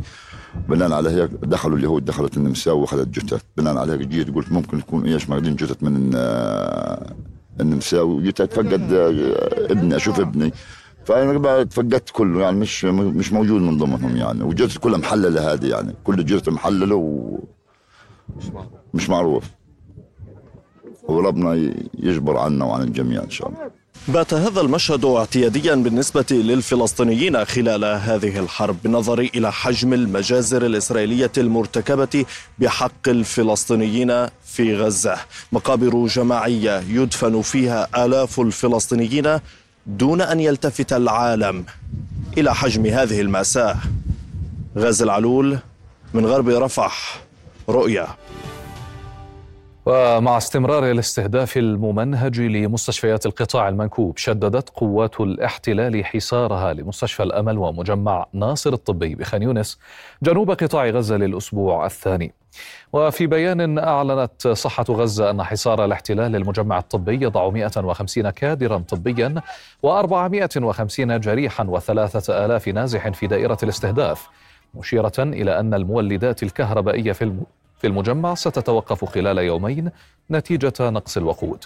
بناء 0.68 0.92
على 0.92 1.11
هيك 1.11 1.30
دخلوا 1.30 1.78
اليهود 1.78 2.04
دخلت 2.04 2.37
النمساوي 2.37 2.80
وأخذت 2.80 3.09
جثث 3.09 3.42
بناء 3.56 3.76
على 3.76 3.92
هيك 3.92 4.00
جيت 4.00 4.35
قلت 4.35 4.52
ممكن 4.52 4.78
يكون 4.78 5.06
إيش 5.06 5.30
ماخذين 5.30 5.56
جثث 5.56 5.82
من 5.82 6.11
النمساوي 7.61 8.14
وجيت 8.14 8.40
أتفقد 8.40 8.92
ابني 9.71 9.97
أشوف 9.97 10.21
ابني. 10.21 10.52
فأنا 11.04 11.62
تفقدت 11.62 12.11
كله 12.11 12.40
يعني 12.40 12.56
مش 12.56 12.85
مش 12.85 13.32
موجود 13.32 13.61
من 13.61 13.78
ضمنهم 13.78 14.16
يعني. 14.16 14.42
وجثث 14.42 14.78
كلها 14.78 14.99
محللة 14.99 15.52
هذه 15.52 15.66
يعني. 15.66 15.94
كل 16.04 16.25
جثث 16.25 16.49
محللة 16.49 16.94
و 16.94 17.38
مش 18.94 19.09
معروف. 19.11 19.50
وربنا 21.02 21.73
يجبر 21.99 22.37
عنا 22.37 22.64
وعن 22.64 22.82
الجميع 22.82 23.23
إن 23.23 23.30
شاء 23.30 23.49
الله. 23.49 23.81
بات 24.09 24.35
هذا 24.35 24.61
المشهد 24.61 25.04
اعتياديا 25.04 25.75
بالنسبة 25.75 26.25
للفلسطينيين 26.30 27.44
خلال 27.44 27.85
هذه 27.85 28.38
الحرب 28.38 28.76
بالنظر 28.82 29.18
إلى 29.18 29.52
حجم 29.52 29.92
المجازر 29.92 30.66
الإسرائيلية 30.66 31.32
المرتكبة 31.38 32.25
بحق 32.59 33.09
الفلسطينيين 33.09 34.26
في 34.44 34.76
غزة. 34.76 35.16
مقابر 35.52 36.06
جماعية 36.06 36.85
يدفن 36.88 37.42
فيها 37.42 38.04
آلاف 38.04 38.40
الفلسطينيين 38.40 39.38
دون 39.87 40.21
أن 40.21 40.40
يلتفت 40.40 40.92
العالم 40.92 41.64
إلى 42.38 42.54
حجم 42.54 42.87
هذه 42.87 43.21
المأساة. 43.21 43.76
غاز 44.78 45.02
العلول 45.02 45.59
من 46.14 46.26
غرب 46.26 46.49
رفح 46.49 47.21
رؤيا. 47.68 48.06
ومع 49.86 50.36
استمرار 50.36 50.90
الاستهداف 50.90 51.56
الممنهج 51.56 52.40
لمستشفيات 52.40 53.26
القطاع 53.26 53.68
المنكوب 53.68 54.18
شددت 54.18 54.70
قوات 54.70 55.20
الاحتلال 55.20 56.04
حصارها 56.04 56.72
لمستشفى 56.72 57.22
الأمل 57.22 57.58
ومجمع 57.58 58.26
ناصر 58.32 58.72
الطبي 58.72 59.14
بخان 59.14 59.42
يونس 59.42 59.78
جنوب 60.22 60.50
قطاع 60.50 60.86
غزة 60.88 61.16
للأسبوع 61.16 61.86
الثاني. 61.86 62.34
وفي 62.92 63.26
بيان 63.26 63.78
أعلنت 63.78 64.48
صحة 64.48 64.84
غزة 64.90 65.30
أن 65.30 65.42
حصار 65.42 65.84
الاحتلال 65.84 66.32
للمجمع 66.32 66.78
الطبي 66.78 67.24
يضع 67.24 67.50
150 67.50 68.30
كادرا 68.30 68.78
طبيا 68.78 69.34
و450 69.86 71.00
جريحا 71.00 71.64
وثلاثة 71.64 72.44
آلاف 72.44 72.68
نازح 72.68 73.08
في 73.08 73.26
دائرة 73.26 73.58
الاستهداف 73.62 74.28
مشيرة 74.74 75.12
إلى 75.18 75.60
أن 75.60 75.74
المولدات 75.74 76.42
الكهربائية 76.42 77.12
في 77.12 77.84
المجمع 77.84 78.34
ستتوقف 78.34 79.04
خلال 79.04 79.38
يومين 79.38 79.90
نتيجة 80.30 80.72
نقص 80.80 81.16
الوقود. 81.16 81.64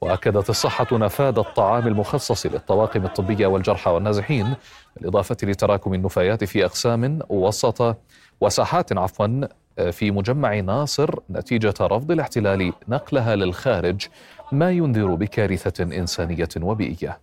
وأكدت 0.00 0.50
الصحة 0.50 0.86
نفاذ 0.92 1.38
الطعام 1.38 1.86
المخصص 1.86 2.46
للطواقم 2.46 3.04
الطبية 3.04 3.46
والجرحى 3.46 3.90
والنازحين 3.90 4.54
بالإضافة 4.96 5.36
لتراكم 5.42 5.94
النفايات 5.94 6.44
في 6.44 6.64
أقسام 6.64 7.18
وسط 7.28 7.96
وساحات 8.40 8.98
عفوا 8.98 9.46
في 9.90 10.10
مجمع 10.10 10.60
ناصر 10.60 11.14
نتيجة 11.30 11.74
رفض 11.80 12.10
الاحتلال 12.10 12.72
نقلها 12.88 13.36
للخارج 13.36 14.06
ما 14.52 14.70
ينذر 14.70 15.14
بكارثة 15.14 15.84
إنسانية 15.84 16.48
وبيئية. 16.60 17.18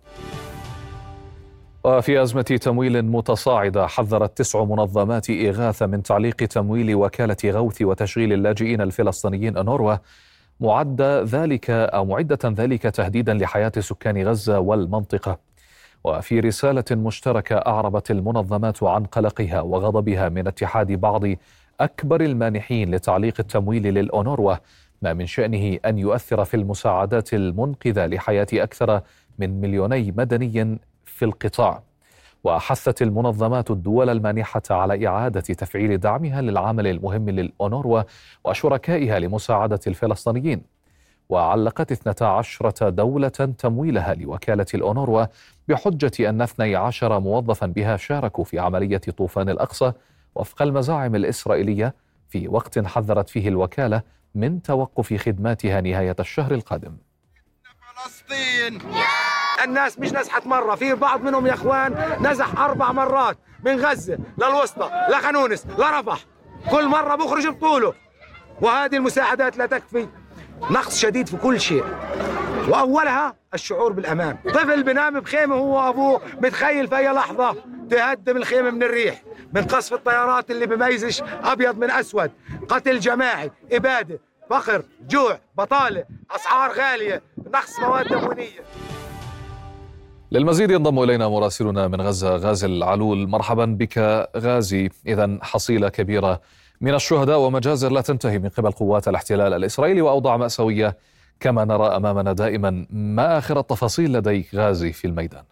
وفي 1.86 2.22
أزمة 2.22 2.42
تمويل 2.42 3.02
متصاعدة 3.02 3.86
حذرت 3.86 4.38
تسع 4.38 4.64
منظمات 4.64 5.30
إغاثة 5.30 5.86
من 5.86 6.02
تعليق 6.02 6.36
تمويل 6.36 6.94
وكالة 6.94 7.36
غوث 7.44 7.82
وتشغيل 7.82 8.32
اللاجئين 8.32 8.80
الفلسطينيين 8.80 9.56
أنوروا 9.56 9.96
معد 10.60 11.02
ذلك 11.02 11.70
أو 11.70 12.04
معدة 12.04 12.38
ذلك 12.44 12.82
تهديدا 12.82 13.34
لحياة 13.34 13.72
سكان 13.78 14.28
غزة 14.28 14.58
والمنطقة. 14.58 15.38
وفي 16.04 16.40
رسالة 16.40 16.84
مشتركة 16.90 17.56
أعربت 17.56 18.10
المنظمات 18.10 18.82
عن 18.82 19.04
قلقها 19.04 19.60
وغضبها 19.60 20.28
من 20.28 20.46
اتحاد 20.46 20.92
بعض 20.92 21.22
أكبر 21.80 22.20
المانحين 22.20 22.94
لتعليق 22.94 23.34
التمويل 23.38 23.82
للأونروا 23.82 24.54
ما 25.02 25.12
من 25.12 25.26
شأنه 25.26 25.78
أن 25.84 25.98
يؤثر 25.98 26.44
في 26.44 26.54
المساعدات 26.54 27.34
المنقذة 27.34 28.06
لحياة 28.06 28.46
أكثر 28.52 29.00
من 29.38 29.60
مليوني 29.60 30.14
مدني 30.16 30.78
في 31.16 31.24
القطاع. 31.24 31.82
وحثت 32.44 33.02
المنظمات 33.02 33.70
الدول 33.70 34.10
المانحة 34.10 34.62
على 34.70 35.06
إعادة 35.06 35.40
تفعيل 35.40 35.98
دعمها 35.98 36.40
للعمل 36.40 36.86
المهم 36.86 37.30
للأونروا 37.30 38.02
وشركائها 38.44 39.18
لمساعدة 39.18 39.80
الفلسطينيين. 39.86 40.62
وعلقت 41.28 41.92
12 41.92 42.88
دولة 42.88 43.28
تمويلها 43.28 44.14
لوكالة 44.14 44.66
الأونروا 44.74 45.26
بحجة 45.68 46.28
أن 46.28 46.42
12 46.42 47.20
موظفا 47.20 47.66
بها 47.66 47.96
شاركوا 47.96 48.44
في 48.44 48.58
عملية 48.58 48.98
طوفان 48.98 49.48
الأقصى 49.48 49.92
وفق 50.34 50.62
المزاعم 50.62 51.14
الإسرائيلية 51.14 51.94
في 52.28 52.48
وقت 52.48 52.78
حذرت 52.78 53.28
فيه 53.28 53.48
الوكالة 53.48 54.02
من 54.34 54.62
توقف 54.62 55.14
خدماتها 55.14 55.80
نهاية 55.80 56.16
الشهر 56.20 56.54
القادم. 56.54 56.96
فلسطين 57.96 58.78
الناس 59.64 59.98
مش 59.98 60.12
نزحت 60.12 60.46
مرة. 60.46 60.74
في 60.74 60.94
بعض 60.94 61.22
منهم 61.22 61.46
يا 61.46 61.54
إخوان 61.54 62.16
نزح 62.20 62.58
أربع 62.60 62.92
مرات. 62.92 63.38
من 63.64 63.80
غزة 63.80 64.18
للوسطى 64.38 64.90
لخانونس 65.10 65.66
لرفح 65.78 66.18
كل 66.70 66.88
مرة 66.88 67.14
بخرج 67.14 67.46
بطوله. 67.48 67.94
وهذه 68.60 68.96
المساعدات 68.96 69.56
لا 69.56 69.66
تكفي. 69.66 70.08
نقص 70.70 70.98
شديد 70.98 71.28
في 71.28 71.36
كل 71.36 71.60
شيء. 71.60 71.84
وأولها 72.68 73.34
الشعور 73.54 73.92
بالأمان. 73.92 74.36
طفل 74.54 74.82
بنام 74.82 75.20
بخيمة 75.20 75.54
هو 75.54 75.86
وأبوه 75.86 76.20
متخيل 76.40 76.88
في 76.88 76.96
أي 76.96 77.08
لحظة. 77.08 77.56
تهدم 77.90 78.36
الخيمه 78.36 78.70
من 78.70 78.82
الريح. 78.82 79.22
من 79.52 79.62
قصف 79.64 79.92
الطيارات 79.92 80.50
اللي 80.50 80.66
بميزش 80.66 81.22
أبيض 81.44 81.78
من 81.78 81.90
أسود. 81.90 82.30
قتل 82.68 83.00
جماعي 83.00 83.50
إبادة 83.72 84.20
فقر 84.50 84.82
جوع 85.00 85.38
بطالة 85.54 86.04
أسعار 86.30 86.72
غالية. 86.72 87.22
نقص 87.54 87.80
مواد 87.80 88.06
تموينيه 88.06 88.60
للمزيد 90.32 90.70
ينضم 90.70 91.02
إلينا 91.02 91.28
مراسلنا 91.28 91.88
من 91.88 92.00
غزة 92.00 92.36
غازي 92.36 92.66
العلول 92.66 93.28
مرحبا 93.28 93.64
بك 93.64 94.28
غازي. 94.36 94.90
اذا 95.06 95.38
حصيلة 95.42 95.88
كبيرة 95.88 96.40
من 96.80 96.94
الشهداء 96.94 97.38
ومجازر 97.38 97.92
لا 97.92 98.00
تنتهي 98.00 98.38
من 98.38 98.48
قبل 98.48 98.70
قوات 98.70 99.08
الاحتلال 99.08 99.54
الإسرائيلي 99.54 100.02
وأوضاع 100.02 100.36
مأساوية 100.36 100.96
كما 101.40 101.64
نرى 101.64 101.86
أمامنا 101.86 102.32
دائما. 102.32 102.86
ما 102.90 103.38
آخر 103.38 103.58
التفاصيل 103.58 104.12
لديك 104.12 104.54
غازي 104.54 104.92
في 104.92 105.06
الميدان؟ 105.06 105.42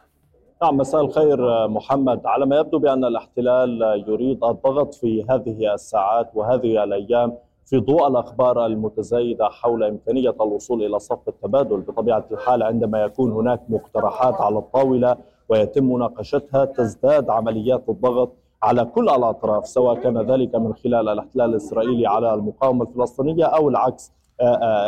نعم 0.62 0.76
مساء 0.76 1.00
الخير 1.00 1.68
محمد. 1.68 2.20
على 2.26 2.46
ما 2.46 2.56
يبدو 2.56 2.78
بأن 2.78 3.04
الاحتلال 3.04 4.04
يريد 4.08 4.44
الضغط 4.44 4.94
في 4.94 5.24
هذه 5.30 5.74
الساعات 5.74 6.30
وهذه 6.34 6.84
الأيام 6.84 7.32
في 7.66 7.81
ضوء 7.81 8.09
الأخبار 8.09 8.66
المتزايدة 8.66 9.48
حول 9.48 9.85
إمكانية 9.85 10.35
الوصول 10.40 10.83
إلى 10.83 10.98
صف 10.98 11.29
التبادل. 11.29 11.81
بطبيعة 11.81 12.24
الحال 12.31 12.62
عندما 12.62 13.03
يكون 13.03 13.33
هناك 13.33 13.61
مقترحات 13.68 14.40
على 14.40 14.59
الطاولة 14.59 15.16
ويتم 15.48 15.92
مناقشتها 15.92 16.64
تزداد 16.64 17.31
عمليات 17.31 17.88
الضغط 17.88 18.33
على 18.62 18.85
كل 18.85 19.09
الأطراف 19.09 19.66
سواء 19.66 19.94
كان 19.94 20.18
ذلك 20.18 20.55
من 20.55 20.74
خلال 20.74 21.09
الاحتلال 21.09 21.50
الإسرائيلي 21.50 22.07
على 22.07 22.35
المقاومة 22.35 22.85
الفلسطينية 22.85 23.44
أو 23.44 23.68
العكس. 23.68 24.12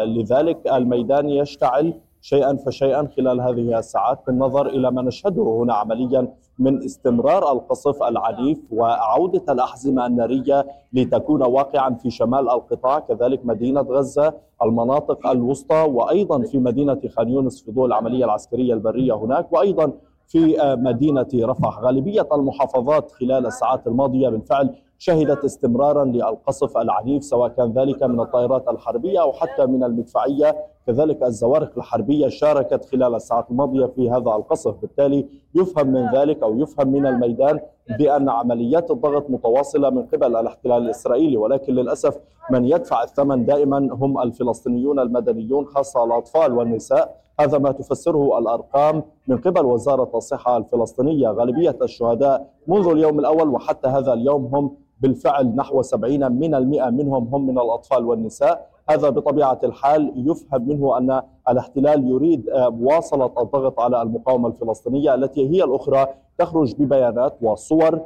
لذلك 0.05 0.67
الميدان 0.73 1.29
يشتعل 1.29 1.95
شيئا 2.21 2.57
فشيئا 2.57 3.09
خلال 3.17 3.41
هذه 3.41 3.79
الساعات 3.79 4.19
بالنظر 4.27 4.67
إلى 4.67 4.91
ما 4.91 5.03
نشهده 5.03 5.43
هنا 5.43 5.75
عمليا 5.75 6.29
من 6.59 6.85
استمرار 6.85 7.53
القصف 7.53 8.03
العنيف 8.03 8.59
وعودة 8.71 9.53
الأحزمة 9.53 10.07
النارية 10.07 10.67
لتكون 10.93 11.43
واقعا 11.43 11.95
في 11.95 12.11
شمال 12.11 12.51
القطاع 12.51 12.99
كذلك 12.99 13.41
مدينة 13.47 13.81
غزة 13.81 14.35
المناطق 14.63 15.27
الوسطى 15.27 15.87
وأيضا 15.89 16.43
في 16.43 16.59
مدينة 16.59 17.01
خان 17.17 17.29
يونس 17.29 17.63
في 17.63 17.71
ضوء 17.73 17.87
العملية 17.87 18.25
العسكرية 18.25 18.75
البرية 18.75 19.15
هناك 19.15 19.53
وأيضا 19.53 19.93
في 20.29 20.57
مدينة 20.79 21.27
رفح. 21.35 21.79
غالبية 21.79 22.29
المحافظات 22.33 23.13
خلال 23.13 23.47
الساعات 23.47 23.87
الماضية 23.87 24.29
بالفعل 24.29 24.75
شهدت 24.99 25.45
استمرارا 25.45 26.05
للقصف 26.05 26.77
العنيف 26.77 27.25
سواء 27.25 27.49
كان 27.49 27.73
ذلك 27.73 28.03
من 28.03 28.21
الطائرات 28.21 28.69
الحربية 28.69 29.23
أو 29.23 29.33
حتى 29.33 29.67
من 29.67 29.85
المدفعية 29.85 30.57
كذلك 30.87 31.23
الزوارق 31.23 31.73
الحربية 31.77 32.29
شاركت 32.29 32.85
خلال 32.85 33.15
الساعات 33.15 33.51
الماضية 33.51 33.87
في 33.87 34.11
هذا 34.11 34.31
القصف. 34.31 34.75
بالتالي 34.81 35.27
يفهم 35.55 35.87
من 35.87 36.11
ذلك 36.15 36.43
أو 36.43 36.59
يفهم 36.59 36.89
من 36.89 37.07
الميدان 37.07 37.61
بأن 37.99 38.29
عمليات 38.29 38.91
الضغط 38.91 39.31
متواصلة 39.31 39.91
من 39.91 40.03
قبل 40.03 40.37
الاحتلال 40.37 40.83
الإسرائيلي 40.83 41.37
ولكن 41.37 41.73
للأسف 41.75 42.19
من 42.51 42.65
يدفع 42.65 43.03
الثمن 43.03 43.45
دائما 43.45 43.89
هم 43.93 44.19
الفلسطينيون 44.19 44.99
المدنيون 45.01 45.67
خاصة 45.67 46.05
الأطفال 46.05 46.53
والنساء. 46.53 47.17
هذا 47.41 47.59
ما 47.59 47.73
تفسره 47.73 48.39
الأرقام 48.39 49.03
من 49.29 49.39
قبل 49.39 49.65
وزارة 49.65 50.11
الصحة 50.15 50.57
الفلسطينية. 50.57 51.29
غالبية 51.29 51.77
الشهداء 51.83 52.47
منذ 52.67 52.89
اليوم 52.89 53.19
الأول 53.19 53.49
وحتى 53.49 53.89
هذا 53.89 54.13
اليوم 54.13 54.55
هم 54.55 54.77
بالفعل 55.01 55.47
نحو 55.57 55.83
70 55.83 56.33
من 56.33 56.55
المئة 56.55 56.91
منهم 56.91 57.35
هم 57.35 57.47
من 57.47 57.59
الأطفال 57.59 58.05
والنساء. 58.05 58.76
هذا 58.89 59.09
بطبيعة 59.09 59.59
الحال 59.65 60.13
يفهم 60.17 60.69
منه 60.69 60.99
أن 60.99 61.23
الاحتلال 61.49 62.09
يريد 62.09 62.51
مواصلة 62.55 63.27
الضغط 63.27 63.81
على 63.81 64.03
المقاومة 64.03 64.49
الفلسطينية 64.49 65.15
التي 65.15 65.51
هي 65.51 65.65
الأخرى 65.65 66.07
تخرج 66.39 66.75
ببيانات 66.75 67.37
وصور 67.43 68.01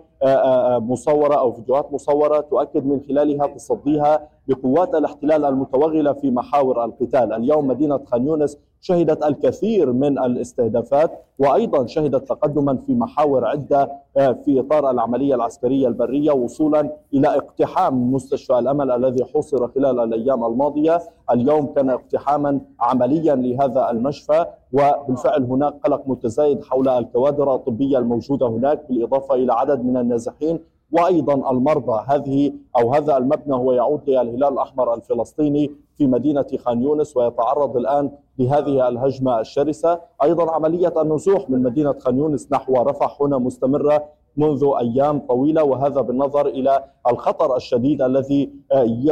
مصورة 0.81 1.35
أو 1.35 1.53
فيديوهات 1.53 1.93
مصورة 1.93 2.41
تؤكد 2.41 2.87
من 2.87 3.01
خلالها 3.09 3.47
تصديها 3.47 4.29
لقوات 4.49 4.95
الاحتلال 4.95 5.45
المتوغلة 5.45 6.13
في 6.13 6.31
محاور 6.31 6.85
القتال. 6.85 7.33
اليوم 7.33 7.69
مدينة 7.69 8.01
خان 8.07 8.27
يونس 8.27 8.59
شهدت 8.81 9.25
الكثير 9.25 9.93
من 9.93 10.19
الاستهدافات 10.19 11.25
وأيضا 11.39 11.87
شهدت 11.87 12.29
تقدما 12.29 12.77
في 12.77 12.95
محاور 12.95 13.45
عدة 13.45 13.93
آه، 14.17 14.33
في 14.33 14.61
إطار 14.61 14.91
العملية 14.91 15.35
العسكرية 15.35 15.89
البرية 15.89 16.33
وصولا 16.33 16.97
إلى 17.15 17.29
اقتحام 17.29 18.13
مستشفى 18.13 18.59
الأمل 18.59 18.91
الذي 18.91 19.25
حوصر 19.25 19.69
خلال 19.69 20.01
الأيام 20.01 20.45
الماضية، 20.45 21.01
اليوم 21.31 21.67
كان 21.67 21.91
اقتحاما 21.91 22.61
عمليا 22.81 23.35
لهذا 23.35 23.91
المشفى 23.91 24.47
وبالفعل 24.73 25.45
هناك 25.45 25.75
قلق 25.85 26.03
متزايد 26.07 26.65
حول 26.65 26.89
الكوادر 26.89 27.55
الطبية 27.55 27.99
الموجودة 27.99 28.47
هناك 28.47 28.89
بالإضافة 28.89 29.35
إلى 29.35 29.53
عدد 29.53 29.85
من 29.85 29.97
النازحين 29.97 30.59
وأيضا 30.93 31.51
المرضى. 31.51 32.05
هذه 32.07 32.53
أو 32.79 32.95
هذا 32.95 33.17
المبنى 33.17 33.55
هو 33.55 33.73
يعود 33.73 34.11
للهلال 34.11 34.45
الأحمر 34.45 34.95
الفلسطيني 34.95 35.71
في 35.97 36.07
مدينة 36.07 36.47
خان 36.59 36.83
يونس 36.83 37.17
ويتعرض 37.17 37.77
الآن 37.77 38.11
لهذه 38.45 38.89
الهجمة 38.89 39.41
الشرسة، 39.41 40.01
أيضا 40.23 40.51
عملية 40.53 40.93
النزوح 41.03 41.51
من 41.51 41.63
مدينة 41.63 41.93
خان 41.99 42.19
يونس 42.19 42.49
نحو 42.53 42.77
رفح 42.83 43.23
هنا 43.23 43.39
مستمرة 43.39 44.05
منذ 44.37 44.65
أيام 44.81 45.19
طويلة 45.19 45.65
وهذا 45.65 46.01
بالنظر 46.01 46.47
إلى 46.47 46.85
الخطر 47.11 47.57
الشديد 47.57 48.03
الذي 48.03 48.51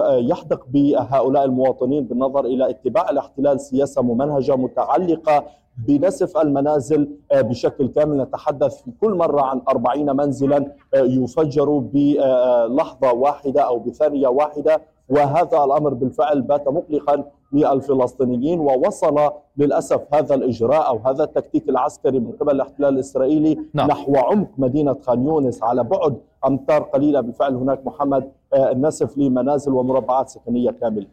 يحدق 0.02 0.66
بهؤلاء 0.68 1.44
المواطنين 1.44 2.04
بالنظر 2.04 2.44
إلى 2.44 2.70
اتباع 2.70 3.10
الاحتلال 3.10 3.60
سياسة 3.60 4.02
ممنهجة 4.02 4.56
متعلقة 4.56 5.44
بنسف 5.88 6.36
المنازل 6.38 7.08
آه، 7.32 7.40
بشكل 7.40 7.88
كامل. 7.88 8.16
نتحدث 8.18 8.82
في 8.82 8.90
كل 9.00 9.14
مرة 9.14 9.42
عن 9.42 9.60
40 9.68 10.16
منزلا 10.16 10.56
آه، 10.94 10.98
يفجر 10.98 11.78
بلحظة 11.78 13.12
واحدة 13.12 13.60
أو 13.62 13.78
بثانية 13.78 14.28
واحدة 14.28 14.80
وهذا 15.08 15.64
الأمر 15.64 15.94
بالفعل 15.94 16.42
بات 16.42 16.68
مقلقا 16.68 17.24
للفلسطينيين 17.52 18.60
ووصل 18.60 19.30
للأسف 19.56 20.00
هذا 20.14 20.34
الإجراء 20.34 20.88
أو 20.88 20.98
هذا 20.98 21.24
التكتيك 21.24 21.68
العسكري 21.68 22.20
من 22.20 22.32
قبل 22.32 22.54
الاحتلال 22.54 22.94
الإسرائيلي 22.94 23.58
نعم. 23.74 23.88
نحو 23.88 24.16
عمق 24.16 24.48
مدينة 24.58 24.96
خان 25.06 25.24
يونس 25.24 25.62
على 25.62 25.84
بعد 25.84 26.16
أمتار 26.46 26.82
قليلة 26.82 27.20
بالفعل 27.20 27.54
هناك 27.54 27.86
محمد 27.86 28.32
آه، 28.54 28.72
النسف 28.72 29.18
لمنازل 29.18 29.72
ومربعات 29.72 30.28
سكنية 30.28 30.70
كاملة 30.70 31.06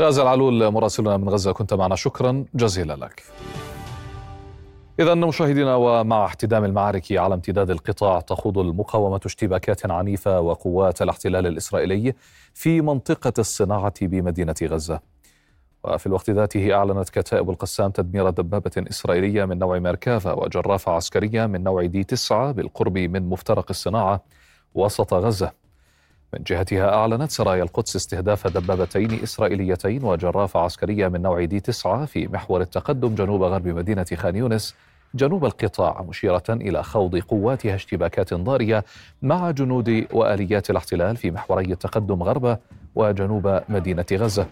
غازي 0.00 0.22
العلول 0.22 0.72
مراسلنا 0.72 1.16
من 1.16 1.28
غزة 1.28 1.52
كنت 1.52 1.74
معنا 1.74 1.94
شكرا 1.94 2.44
جزيلا 2.54 2.92
لك 2.96 3.22
إذا 5.00 5.14
مشاهدينا 5.14 5.74
ومع 5.74 6.24
احتدام 6.24 6.64
المعارك 6.64 7.12
على 7.12 7.34
امتداد 7.34 7.70
القطاع 7.70 8.20
تخوض 8.20 8.58
المقاومة 8.58 9.20
اشتباكات 9.26 9.90
عنيفة 9.90 10.40
وقوات 10.40 11.02
الاحتلال 11.02 11.46
الإسرائيلي 11.46 12.14
في 12.54 12.80
منطقة 12.80 13.32
الصناعة 13.38 14.06
بمدينة 14.06 14.54
غزة. 14.62 15.00
وفي 15.84 16.06
الوقت 16.06 16.30
ذاته 16.30 16.74
أعلنت 16.74 17.08
كتائب 17.08 17.50
القسام 17.50 17.90
تدمير 17.90 18.30
دبابة 18.30 18.70
إسرائيلية 18.90 19.44
من 19.44 19.58
نوع 19.58 19.78
ميركافا 19.78 20.32
وجرافة 20.32 20.92
عسكرية 20.92 21.46
من 21.46 21.62
نوع 21.62 21.84
دي 21.86 22.04
9 22.04 22.52
بالقرب 22.52 22.98
من 22.98 23.28
مفترق 23.28 23.66
الصناعة 23.70 24.22
وسط 24.74 25.14
غزة. 25.14 25.52
من 26.34 26.42
جهتها 26.42 26.94
أعلنت 26.94 27.30
سرايا 27.30 27.62
القدس 27.62 27.96
استهداف 27.96 28.46
دبابتين 28.46 29.22
إسرائيليتين 29.22 30.04
وجرافة 30.04 30.60
عسكرية 30.60 31.08
من 31.08 31.22
نوع 31.22 31.44
دي 31.44 31.60
9 31.60 32.06
في 32.06 32.28
محور 32.28 32.60
التقدم 32.60 33.14
جنوب 33.14 33.42
غرب 33.42 33.68
مدينة 33.68 34.06
خان 34.14 34.36
يونس 34.36 34.74
جنوب 35.14 35.44
القطاع 35.44 36.02
مشيرة 36.02 36.42
إلى 36.50 36.82
خوض 36.82 37.16
قواتها 37.16 37.74
اشتباكات 37.74 38.34
ضارية 38.34 38.84
مع 39.22 39.50
جنود 39.50 40.06
وآليات 40.12 40.70
الاحتلال 40.70 41.16
في 41.16 41.30
محوري 41.30 41.72
التقدم 41.72 42.22
غرب 42.22 42.58
وجنوب 42.94 43.60
مدينة 43.68 44.06
غزة 44.12 44.46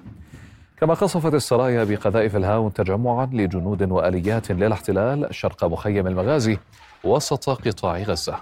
كما 0.77 0.95
قصفت 0.95 1.35
السرايا 1.35 1.85
بقذائف 1.85 2.37
الهاون 2.37 2.73
تجمعا 2.73 3.27
لجنود 3.27 3.93
وآليات 3.93 4.51
للاحتلال 4.53 5.35
شرق 5.35 5.65
مخيم 5.65 6.07
المغازي 6.07 6.59
وسط 7.05 7.51
قطاع 7.51 7.99
غزة. 7.99 8.37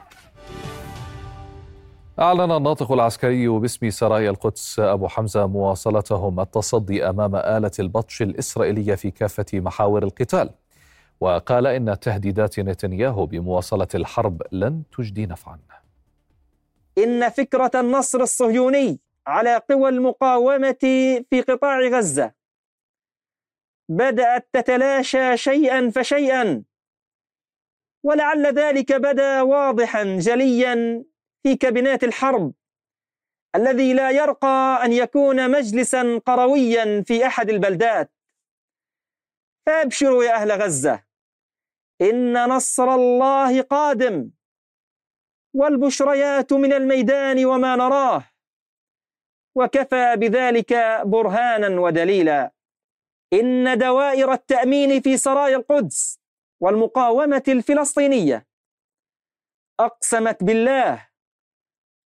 أعلن 2.19 2.53
الناطق 2.53 2.93
العسكري 2.93 3.49
باسم 3.49 3.91
سرايا 3.91 4.31
القدس 4.31 4.79
أبو 4.79 5.09
حمزة 5.09 5.47
مواصلتهم 5.47 6.41
التصدي 6.41 7.09
أمام 7.09 7.37
آلة 7.37 7.71
البطش 7.79 8.23
الإسرائيلية 8.23 8.95
في 8.95 9.11
كافة 9.11 9.47
محاور 9.55 10.03
القتال 10.03 10.51
وقال 11.21 11.67
إن 11.67 11.99
تهديدات 12.01 12.61
نتنياهو 12.61 13.27
بمواصلة 13.27 13.89
الحرب 13.95 14.43
لن 14.53 14.83
تجدي 14.97 15.27
نفعا. 15.27 15.59
إن 16.99 17.29
فكرة 17.29 17.71
النصر 17.75 18.21
الصهيوني 18.21 19.04
على 19.27 19.57
قوى 19.57 19.89
المقاومة 19.89 20.79
في 21.31 21.41
قطاع 21.49 21.81
غزة. 21.81 22.35
بدأت 23.89 24.49
تتلاشى 24.53 25.37
شيئا 25.37 25.91
فشيئا 25.91 26.65
ولعل 28.05 28.47
ذلك 28.47 28.93
بدا 28.93 29.43
واضحا 29.43 30.05
جليا 30.05 31.05
في 31.43 31.57
كابينات 31.57 32.05
الحرب 32.05 32.55
الذي 33.57 33.95
لا 33.95 34.11
يرقى 34.11 34.81
أن 34.85 34.93
يكون 34.93 35.51
مجلسا 35.51 36.19
قرويا 36.19 37.03
في 37.03 37.27
أحد 37.27 37.51
البلدات. 37.51 38.13
فأبشروا 39.67 40.25
يا 40.25 40.35
أهل 40.35 40.53
غزة 40.53 41.05
إن 42.01 42.49
نصر 42.49 42.95
الله 42.95 43.63
قادم 43.63 44.31
والبشريات 45.55 46.53
من 46.53 46.73
الميدان 46.73 47.45
وما 47.45 47.77
نراه. 47.77 48.34
وكفى 49.57 50.17
بذلك 50.17 50.75
برهانا 51.05 51.81
ودليلا. 51.81 52.53
إن 53.33 53.79
دوائر 53.79 54.33
التأمين 54.33 55.01
في 55.01 55.17
سرايا 55.17 55.57
القدس 55.57 56.21
والمقاومة 56.63 57.43
الفلسطينية 57.49 58.47
أقسمت 59.81 60.45
بالله 60.45 61.09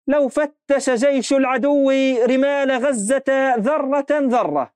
لو 0.08 0.28
فتش 0.28 0.90
جيش 0.90 1.32
العدو 1.32 1.90
رمال 2.26 2.70
غزة 2.70 3.54
ذرة 3.56 4.06
ذرة 4.10 4.74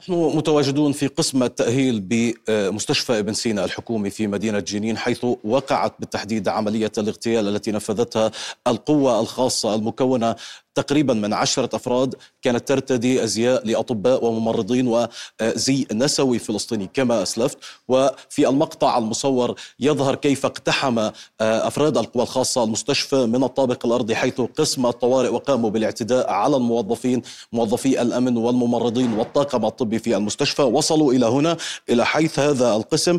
نحن 0.00 0.12
متواجدون 0.12 0.92
في 0.92 1.06
قسم 1.06 1.42
التأهيل 1.42 2.00
بمستشفى 2.00 3.18
ابن 3.18 3.32
سينا 3.32 3.64
الحكومي 3.64 4.10
في 4.10 4.26
مدينة 4.26 4.58
جنين 4.58 4.98
حيث 4.98 5.26
وقعت 5.44 5.94
بالتحديد 5.98 6.48
عملية 6.48 6.92
الاغتيال 6.98 7.48
التي 7.48 7.72
نفذتها 7.72 8.30
القوة 8.66 9.20
الخاصة 9.20 9.74
المكونة 9.74 10.36
تقريبا 10.76 11.14
من 11.14 11.32
عشرة 11.32 11.76
أفراد 11.76 12.14
كانت 12.42 12.68
ترتدي 12.68 13.24
أزياء 13.24 13.66
لأطباء 13.66 14.24
وممرضين 14.24 14.88
وزي 14.88 15.86
نسوي 15.92 16.38
فلسطيني 16.38 16.90
كما 16.94 17.22
أسلفت. 17.22 17.58
وفي 17.88 18.48
المقطع 18.48 18.98
المصور 18.98 19.54
يظهر 19.80 20.14
كيف 20.14 20.46
اقتحم 20.46 20.98
آه، 20.98 21.12
أفراد 21.40 21.98
القوى 21.98 22.22
الخاصة 22.22 22.64
المستشفى 22.64 23.26
من 23.26 23.44
الطابق 23.44 23.86
الأرضي 23.86 24.14
حيث 24.14 24.40
قسم 24.40 24.86
الطوارئ 24.86 25.28
وقاموا 25.28 25.70
بالاعتداء 25.70 26.30
على 26.30 26.56
الموظفين 26.56 27.22
موظفي 27.52 28.02
الأمن 28.02 28.36
والممرضين 28.36 29.12
والطاقم 29.12 29.64
الطبي 29.64 29.98
في 29.98 30.16
المستشفى. 30.16 30.62
وصلوا 30.62 31.12
إلى 31.12 31.26
هنا 31.26 31.56
إلى 31.90 32.06
حيث 32.06 32.38
هذا 32.38 32.76
القسم. 32.76 33.18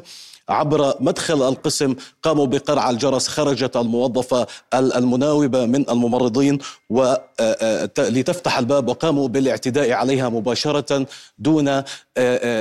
عبر 0.50 0.94
مدخل 1.00 1.48
القسم 1.48 1.96
قاموا 2.24 2.46
بقرع 2.46 2.90
الجرس 2.90 3.28
خرجت 3.28 3.78
الموظفة 3.78 4.48
المناوبة 4.74 5.66
من 5.66 5.90
الممرضين 5.90 6.58
لتفتح 8.00 8.58
الباب 8.58 8.88
وقاموا 8.88 9.28
بالاعتداء 9.28 9.92
عليها 9.92 10.30
مباشرة 10.30 11.06
دون 11.40 11.84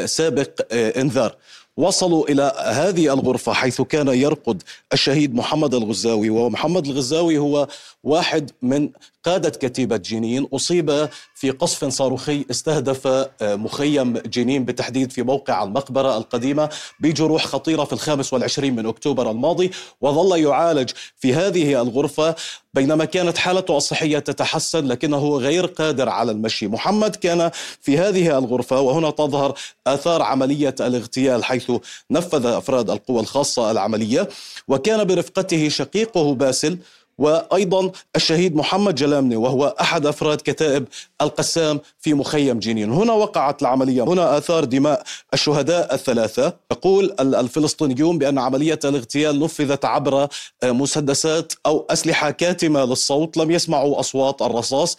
سابق 0.07 0.61
انذار. 0.73 1.37
وصلوا 1.77 2.29
إلى 2.29 2.53
هذه 2.67 3.15
الغرفة 3.15 3.53
حيث 3.53 3.81
كان 3.81 4.09
يرقد 4.09 4.63
الشهيد 4.93 5.35
محمد 5.35 5.75
الغزاوي. 5.75 6.31
ومحمد 6.31 6.87
الغزاوي 6.87 7.39
هو 7.39 7.69
واحد 8.05 8.51
من 8.63 8.89
قادة 9.25 9.51
كتيبة 9.51 9.97
جنين. 9.97 10.49
أصيب 10.53 11.09
في 11.35 11.51
قصف 11.51 11.85
صاروخي 11.85 12.45
استهدف 12.51 13.07
آه، 13.07 13.31
مخيم 13.43 14.19
جنين 14.19 14.65
بالتحديد 14.65 15.13
في 15.13 15.23
موقع 15.23 15.63
المقبرة 15.63 16.17
القديمة 16.17 16.69
بجروح 17.01 17.45
خطيرة 17.45 17.85
في 17.85 17.93
الخامس 17.93 18.33
والعشرين 18.33 18.77
من 18.77 18.87
أكتوبر 18.87 19.31
الماضي. 19.31 19.71
وظل 20.01 20.41
يعالج 20.41 20.91
في 21.17 21.35
هذه 21.35 21.83
الغرفة 21.83 22.35
بينما 22.77 23.05
كانت 23.05 23.39
حالته 23.39 23.77
الصحية 23.77 24.19
تتحسن 24.19 24.87
لكنه 24.87 25.37
غير 25.37 25.67
قادر 25.67 26.09
على 26.09 26.33
المشي. 26.33 26.67
محمد 26.67 27.17
كان 27.17 27.51
في 27.81 27.99
هذه 27.99 28.39
الغرفة 28.39 28.81
وهنا 28.81 29.11
تظهر 29.11 29.55
آثار 29.87 30.23
عملية 30.23 30.75
الاغتيال 30.81 31.45
حيث 31.45 31.73
نفذ 32.11 32.47
أفراد 32.47 32.91
القوى 32.91 33.21
الخاصة 33.21 33.71
العملية 33.71 34.29
وكان 34.69 35.05
برفقته 35.05 35.69
شقيقه 35.69 36.35
باسل 36.35 36.79
وأيضا 37.19 37.91
الشهيد 38.17 38.57
محمد 38.57 38.95
جلامني 38.95 39.37
وهو 39.37 39.75
أحد 39.81 40.07
أفراد 40.07 40.39
كتائب 40.45 40.85
القسام 41.23 41.81
في 41.99 42.15
مخيم 42.15 42.59
جنين، 42.59 42.93
هنا 42.93 43.13
وقعت 43.13 43.63
العملية، 43.63 44.03
هنا 44.03 44.39
آثار 44.39 44.65
دماء 44.65 45.03
الشهداء 45.35 45.95
الثلاثة، 45.95 46.53
يقول 46.73 47.15
الفلسطينيون 47.21 48.19
بأن 48.19 48.39
عملية 48.39 48.79
الاغتيال 48.85 49.41
نفذت 49.41 49.85
عبر 49.85 50.29
مسدسات 50.65 51.53
أو 51.67 51.87
أسلحة 51.91 52.31
كاتمة 52.31 52.85
للصوت، 52.85 53.37
لم 53.37 53.51
يسمعوا 53.51 54.01
أصوات 54.01 54.43
الرصاص. 54.43 54.97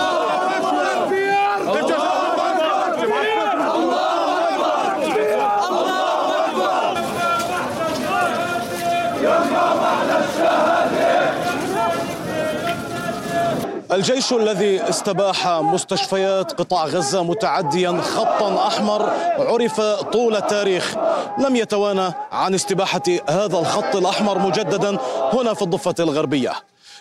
الجيش 13.97 14.33
الذي 14.33 14.89
استباح 14.89 15.47
مستشفيات 15.47 16.51
قطاع 16.51 16.85
غزة 16.85 17.23
متعديا 17.23 18.01
خطا 18.01 18.67
أحمر 18.67 19.01
عرف 19.39 19.81
طول 19.81 20.35
التاريخ. 20.35 20.95
لم 21.39 21.55
يتوانى 21.55 22.13
عن 22.31 22.53
استباحة 22.53 23.01
هذا 23.29 23.59
الخط 23.59 23.95
الأحمر 23.95 24.39
مجددا 24.39 24.97
هنا 25.33 25.53
في 25.53 25.61
الضفة 25.61 25.95
الغربية. 25.99 26.53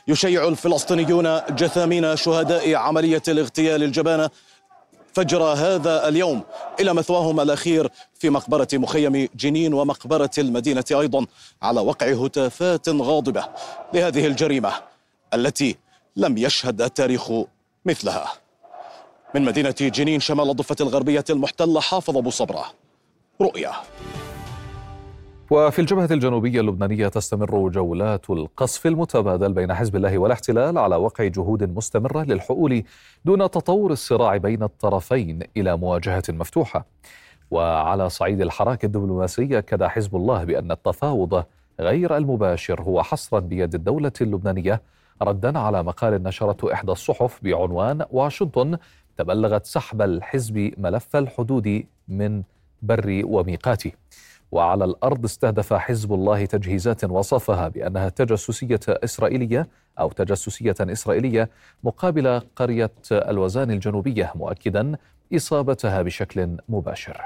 يشيع 0.09 0.49
الفلسطينيون 0.49 1.41
جثامين 1.51 2.17
شهداء 2.17 2.75
عملية 2.75 3.23
الاغتيال 3.29 3.83
الجبانة 3.83 4.31
فجر 5.15 5.43
هذا 5.43 6.09
اليوم 6.09 6.43
إلى 6.81 6.95
مثواهم 6.95 7.41
الأخير 7.41 7.91
في 8.15 8.31
مقبرة 8.31 8.69
مخيم 8.73 9.29
جنين 9.37 9.75
ومقبرة 9.75 10.31
المدينة 10.39 10.85
أيضا 10.91 11.27
على 11.63 11.81
وقع 11.81 12.07
هتافات 12.07 12.89
غاضبة 12.89 13.45
لهذه 13.95 14.27
الجريمة 14.27 14.73
التي 15.35 15.86
لم 16.17 16.39
يشهد 16.39 16.83
التاريخ 16.83 17.31
مثلها. 17.85 18.29
من 19.35 19.45
مدينة 19.45 19.75
جنين 19.81 20.21
شمال 20.21 20.51
الضفة 20.51 20.77
الغربية 20.81 21.25
المحتلة 21.31 21.81
حافظ 21.81 22.17
أبو 22.17 22.31
صبرة. 22.31 22.65
رؤيا. 23.41 23.73
وفي 25.51 25.79
الجبهة 25.79 26.09
الجنوبية 26.11 26.61
اللبنانية 26.61 27.09
تستمر 27.09 27.69
جولات 27.69 28.31
القصف 28.31 28.87
المتبادل 28.87 29.53
بين 29.53 29.75
حزب 29.75 29.97
الله 29.97 30.19
والاحتلال 30.19 30.79
على 30.79 30.97
وقع 30.97 31.25
جهود 31.25 31.77
مستمرة 31.77 32.23
للحؤول 32.23 32.85
دون 33.25 33.51
تطور 33.51 33.93
الصراع 33.93 34.37
بين 34.37 34.63
الطرفين 34.63 35.43
إلى 35.57 35.77
مواجهة 35.77 36.23
مفتوحة. 36.29 36.87
وعلى 37.51 38.11
صعيد 38.11 38.41
الحراك 38.41 38.85
الدبلوماسي 38.85 39.59
أكد 39.59 39.83
حزب 39.83 40.17
الله 40.17 40.45
بأن 40.45 40.71
التفاوض 40.73 41.45
غير 41.81 42.17
المباشر 42.17 42.83
هو 42.83 43.03
حصرا 43.03 43.41
بيد 43.41 43.75
الدولة 43.75 44.13
اللبنانية 44.21 44.83
ردا 45.23 45.59
على 45.59 45.83
مقال 45.83 46.23
نشرته 46.23 46.73
إحدى 46.73 46.93
الصحف 46.93 47.39
بعنوان 47.43 48.05
واشنطن 48.11 48.79
تبلغت 49.17 49.67
سحب 49.67 50.03
الحزب 50.03 50.73
ملف 50.79 51.17
الحدود 51.17 51.85
من 52.09 52.43
بري 52.83 53.25
وميقاتي 53.25 53.93
وعلى 54.53 54.85
الأرض 54.85 55.25
استهدف 55.25 55.73
حزب 55.75 56.13
الله 56.13 56.45
تجهيزات 56.45 57.05
وصفها 57.05 57.69
بأنها 57.69 58.09
تجسسية 58.09 58.81
إسرائيلية 58.89 59.69
أو 59.99 60.11
تجسسية 60.11 60.75
إسرائيلية 60.81 61.51
مقابل 61.85 62.41
قرية 62.57 62.93
الوزان 63.13 63.71
الجنوبية 63.71 64.33
مؤكدا 64.35 64.97
إصابتها 65.35 66.03
بشكل 66.03 66.57
مباشر. 66.69 67.23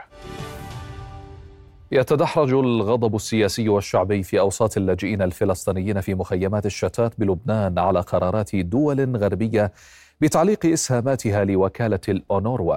يتدحرج 1.92 2.53
الغضب 2.53 3.16
السياسي 3.16 3.68
والشعبي 3.68 4.22
في 4.22 4.40
أوساط 4.40 4.76
اللاجئين 4.76 5.22
الفلسطينيين 5.22 6.00
في 6.00 6.14
مخيمات 6.14 6.66
الشتات 6.66 7.20
بلبنان 7.20 7.79
على 7.79 8.00
قرارات 8.00 8.57
دول 8.57 9.16
غربية 9.16 9.72
بتعليق 10.20 10.66
إسهاماتها 10.66 11.44
لوكالة 11.44 12.00
الاونروا. 12.09 12.76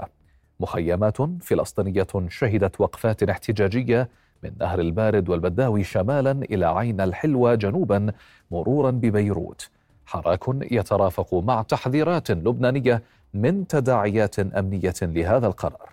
مخيمات 0.60 1.18
فلسطينية 1.42 2.08
شهدت 2.28 2.82
وقفات 2.82 3.24
احتجاجية 3.24 4.10
من 4.44 4.52
نهر 4.60 4.80
البارد 4.80 5.30
والبداوي 5.30 5.84
شمالا 5.84 6.32
إلى 6.32 6.66
عين 6.66 7.02
الحلوه 7.02 7.56
جنوبا 7.56 8.12
مرورا 8.52 8.92
ببيروت. 8.92 9.70
حراك 10.06 10.72
يترافق 10.72 11.34
مع 11.34 11.62
تحذيرات 11.62 12.32
لبنانية 12.32 13.04
من 13.34 13.68
تداعيات 13.68 14.40
أمنية 14.40 14.94
لهذا 15.02 15.48
القرار. 15.48 15.93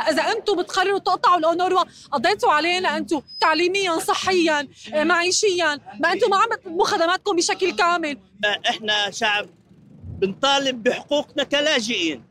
إذا 0.00 0.22
أنتم 0.22 0.62
بتقرروا 0.62 0.98
تقطعوا 0.98 1.38
الاونروا 1.38 1.84
قضيتوا 2.12 2.52
علينا 2.52 2.96
أنتم 2.96 3.22
تعليميا 3.40 3.98
صحيا 3.98 4.68
معيشيا. 4.92 5.80
ما 6.00 6.12
أنتم 6.12 6.30
ما 6.30 6.36
عم 6.36 6.48
تقدموا 6.48 6.84
خدماتكم 6.84 7.36
بشكل 7.36 7.76
كامل. 7.76 8.18
إحنا 8.68 9.10
شعب 9.10 9.46
بنطالب 10.04 10.82
بحقوقنا 10.82 11.44
كلاجئين. 11.44 12.24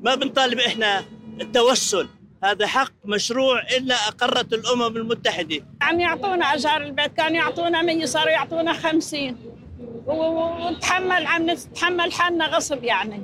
ما 0.00 0.14
بنطالب 0.14 0.58
إحنا 0.58 1.04
التوسل. 1.40 2.08
هذا 2.44 2.66
حق 2.66 2.92
مشروع 3.04 3.62
إلا 3.76 3.94
أقرت 3.94 4.52
الأمم 4.52 4.96
المتحدة. 4.96 5.66
عم 5.82 6.00
يعطونا 6.00 6.54
اجار 6.54 6.82
البيت 6.82 7.12
كانوا 7.12 7.36
يعطونا 7.36 7.82
100 7.82 8.06
صاروا 8.06 8.30
يعطونا 8.30 8.72
50 8.72 9.36
ونتحمل 10.06 11.26
عم 11.26 11.50
نتحمل 11.50 12.12
حالنا 12.12 12.46
غصب 12.46 12.84
يعني. 12.84 13.22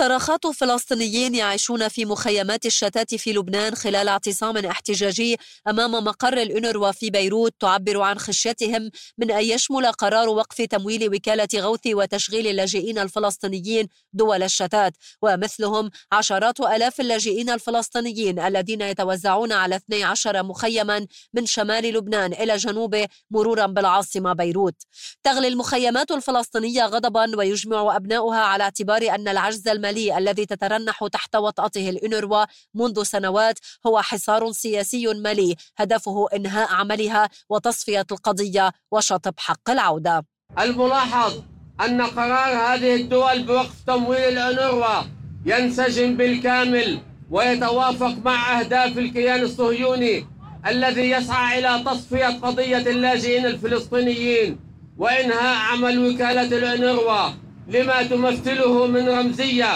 صراخات 0.00 0.46
فلسطينيين 0.46 1.34
يعيشون 1.34 1.88
في 1.88 2.04
مخيمات 2.04 2.66
الشتات 2.66 3.14
في 3.14 3.32
لبنان 3.32 3.74
خلال 3.74 4.08
اعتصام 4.08 4.56
احتجاجي 4.56 5.36
أمام 5.68 6.04
مقر 6.04 6.42
الأونروا 6.42 6.92
في 6.92 7.10
بيروت 7.10 7.54
تعبر 7.60 8.00
عن 8.00 8.18
خشيتهم 8.18 8.90
من 9.18 9.30
أن 9.30 9.44
يشمل 9.44 9.86
قرار 9.86 10.28
وقف 10.28 10.60
تمويل 10.62 11.14
وكالة 11.14 11.48
غوث 11.56 11.86
وتشغيل 11.86 12.46
اللاجئين 12.46 12.98
الفلسطينيين 12.98 13.88
دول 14.12 14.42
الشتات 14.42 14.92
ومثلهم 15.22 15.90
عشرات 16.12 16.60
آلاف 16.60 17.00
اللاجئين 17.00 17.50
الفلسطينيين 17.50 18.38
الذين 18.38 18.80
يتوزعون 18.80 19.52
على 19.52 19.76
12 19.76 20.42
مخيما 20.42 21.06
من 21.34 21.46
شمال 21.46 21.84
لبنان 21.84 22.32
إلى 22.32 22.56
جنوبه 22.56 23.06
مرورا 23.30 23.66
بالعاصمة 23.66 24.32
بيروت. 24.32 24.82
تغلي 25.22 25.48
المخيمات 25.48 26.10
الفلسطينية 26.10 26.84
غضبا 26.86 27.36
ويجمع 27.36 27.96
أبناؤها 27.96 28.40
على 28.40 28.64
اعتبار 28.64 29.14
أن 29.14 29.28
العجز 29.28 29.68
المالي 29.68 29.89
الذي 29.98 30.46
تترنح 30.46 31.06
تحت 31.12 31.36
وطأته 31.36 31.90
الأونروا 31.90 32.44
منذ 32.74 33.02
سنوات 33.02 33.58
هو 33.86 34.02
حصار 34.02 34.52
سياسي 34.52 35.06
مالي 35.06 35.56
هدفه 35.76 36.26
إنهاء 36.34 36.68
عملها 36.72 37.28
وتصفية 37.48 38.06
القضية 38.12 38.72
وشطب 38.90 39.34
حق 39.38 39.70
العودة. 39.70 40.24
الملاحظ 40.58 41.42
أن 41.80 42.02
قرار 42.02 42.56
هذه 42.56 42.94
الدول 42.94 43.42
بوقف 43.42 43.82
تمويل 43.86 44.38
الأونروا 44.38 45.02
ينسجم 45.46 46.16
بالكامل 46.16 47.00
ويتوافق 47.30 48.14
مع 48.24 48.60
أهداف 48.60 48.98
الكيان 48.98 49.42
الصهيوني 49.42 50.26
الذي 50.66 51.10
يسعى 51.10 51.58
إلى 51.58 51.84
تصفية 51.84 52.26
قضية 52.26 52.78
اللاجئين 52.78 53.46
الفلسطينيين 53.46 54.58
وإنهاء 54.98 55.56
عمل 55.56 55.98
وكالة 55.98 56.42
الأونروا 56.58 57.30
لما 57.70 58.02
تمثله 58.02 58.86
من 58.86 59.08
رمزية 59.08 59.72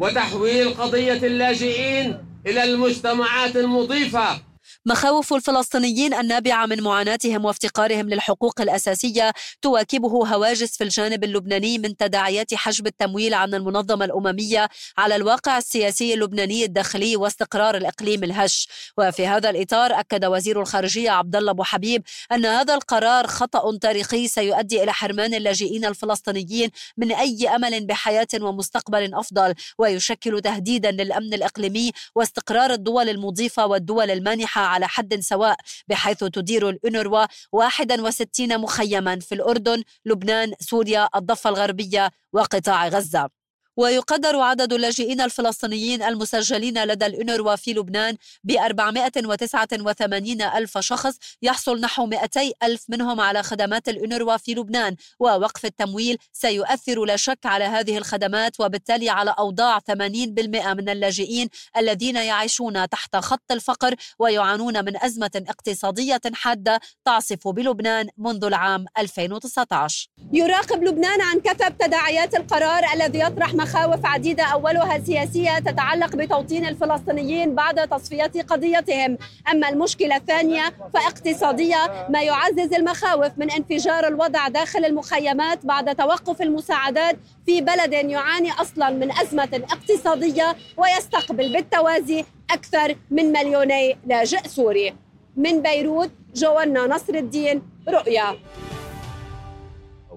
وتحويل 0.00 0.68
قضية 0.74 1.26
اللاجئين 1.26 2.18
إلى 2.46 2.64
المجتمعات 2.64 3.56
المضيفة. 3.56 4.47
مخاوف 4.86 5.34
الفلسطينيين 5.34 6.14
النابعة 6.14 6.66
من 6.66 6.82
معاناتهم 6.82 7.44
وافتقارهم 7.44 8.08
للحقوق 8.08 8.60
الأساسية 8.60 9.32
تواكبه 9.62 10.08
هواجس 10.08 10.76
في 10.76 10.84
الجانب 10.84 11.24
اللبناني 11.24 11.78
من 11.78 11.96
تداعيات 11.96 12.54
حجب 12.54 12.86
التمويل 12.86 13.34
عن 13.34 13.54
المنظمة 13.54 14.04
الأممية 14.04 14.68
على 14.98 15.16
الواقع 15.16 15.58
السياسي 15.58 16.14
اللبناني 16.14 16.64
الداخلي 16.64 17.16
واستقرار 17.16 17.76
الإقليم 17.76 18.24
الهش. 18.24 18.68
وفي 18.98 19.26
هذا 19.26 19.50
الإطار 19.50 20.00
أكد 20.00 20.24
وزير 20.24 20.60
الخارجية 20.60 21.10
عبد 21.10 21.36
الله 21.36 21.50
أبو 21.50 21.62
حبيب 21.62 22.02
أن 22.32 22.46
هذا 22.46 22.74
القرار 22.74 23.26
خطأ 23.26 23.78
تاريخي 23.78 24.28
سيؤدي 24.28 24.82
إلى 24.82 24.92
حرمان 24.92 25.34
اللاجئين 25.34 25.84
الفلسطينيين 25.84 26.70
من 26.96 27.12
أي 27.12 27.48
أمل 27.48 27.86
بحياة 27.86 28.28
ومستقبل 28.40 29.14
أفضل 29.14 29.54
ويشكل 29.78 30.40
تهديدا 30.40 30.90
للأمن 30.90 31.34
الإقليمي 31.34 31.92
واستقرار 32.14 32.72
الدول 32.72 33.08
المضيفة 33.08 33.66
والدول 33.66 34.10
المانحة. 34.10 34.67
على 34.68 34.88
حد 34.88 35.20
سواء 35.20 35.56
بحيث 35.88 36.24
تدير 36.24 36.68
الأونروا 36.68 37.26
61 37.52 38.58
مخيما 38.60 39.20
في 39.20 39.34
الأردن 39.34 39.82
لبنان 40.04 40.52
سوريا 40.60 41.08
الضفة 41.16 41.50
الغربية 41.50 42.10
وقطاع 42.32 42.88
غزة. 42.88 43.37
ويقدر 43.78 44.40
عدد 44.40 44.72
اللاجئين 44.72 45.20
الفلسطينيين 45.20 46.02
المسجلين 46.02 46.84
لدى 46.84 47.06
الأونروا 47.06 47.56
في 47.56 47.72
لبنان 47.72 48.16
ب 48.44 48.50
489 48.50 50.42
ألف 50.42 50.78
شخص 50.78 51.18
يحصل 51.42 51.80
نحو 51.80 52.06
200 52.06 52.40
ألف 52.62 52.84
منهم 52.88 53.20
على 53.20 53.42
خدمات 53.42 53.88
الأونروا 53.88 54.36
في 54.36 54.54
لبنان. 54.54 54.96
ووقف 55.20 55.64
التمويل 55.64 56.18
سيؤثر 56.32 57.04
لا 57.04 57.16
شك 57.16 57.38
على 57.46 57.64
هذه 57.64 57.98
الخدمات 57.98 58.60
وبالتالي 58.60 59.10
على 59.10 59.34
أوضاع 59.38 59.78
80% 59.78 60.74
من 60.74 60.88
اللاجئين 60.88 61.48
الذين 61.76 62.16
يعيشون 62.16 62.88
تحت 62.88 63.16
خط 63.16 63.52
الفقر 63.52 63.94
ويعانون 64.18 64.84
من 64.84 65.04
أزمة 65.04 65.42
اقتصادية 65.48 66.20
حادة 66.34 66.80
تعصف 67.04 67.48
بلبنان 67.48 68.08
منذ 68.18 68.44
العام 68.44 68.86
2019 68.98 70.08
يراقب 70.32 70.84
لبنان 70.84 71.20
عن 71.20 71.40
كثب 71.40 71.78
تداعيات 71.78 72.34
القرار 72.34 72.84
الذي 72.94 73.18
يطرح 73.18 73.54
مخاوف 73.68 74.06
عديدة 74.06 74.44
أولها 74.44 74.98
سياسية 74.98 75.58
تتعلق 75.58 76.16
بتوطين 76.16 76.66
الفلسطينيين 76.66 77.54
بعد 77.54 77.88
تصفية 77.88 78.32
قضيتهم. 78.48 79.18
أما 79.52 79.68
المشكلة 79.68 80.16
الثانية 80.16 80.62
فاقتصادية 80.94 82.06
ما 82.08 82.22
يعزز 82.22 82.74
المخاوف 82.74 83.32
من 83.36 83.50
انفجار 83.50 84.06
الوضع 84.06 84.48
داخل 84.48 84.84
المخيمات 84.84 85.66
بعد 85.66 85.96
توقف 85.96 86.42
المساعدات 86.42 87.16
في 87.46 87.60
بلد 87.60 87.92
يعاني 87.92 88.52
أصلا 88.52 88.90
من 88.90 89.12
أزمة 89.12 89.62
اقتصادية 89.72 90.56
ويستقبل 90.76 91.52
بالتوازي 91.52 92.24
أكثر 92.50 92.96
من 93.10 93.32
مليوني 93.32 93.98
لاجئ 94.06 94.48
سوري. 94.48 94.94
من 95.36 95.62
بيروت 95.62 96.10
جوانا 96.34 96.86
نصر 96.86 97.14
الدين 97.14 97.62
رؤيا. 97.88 98.36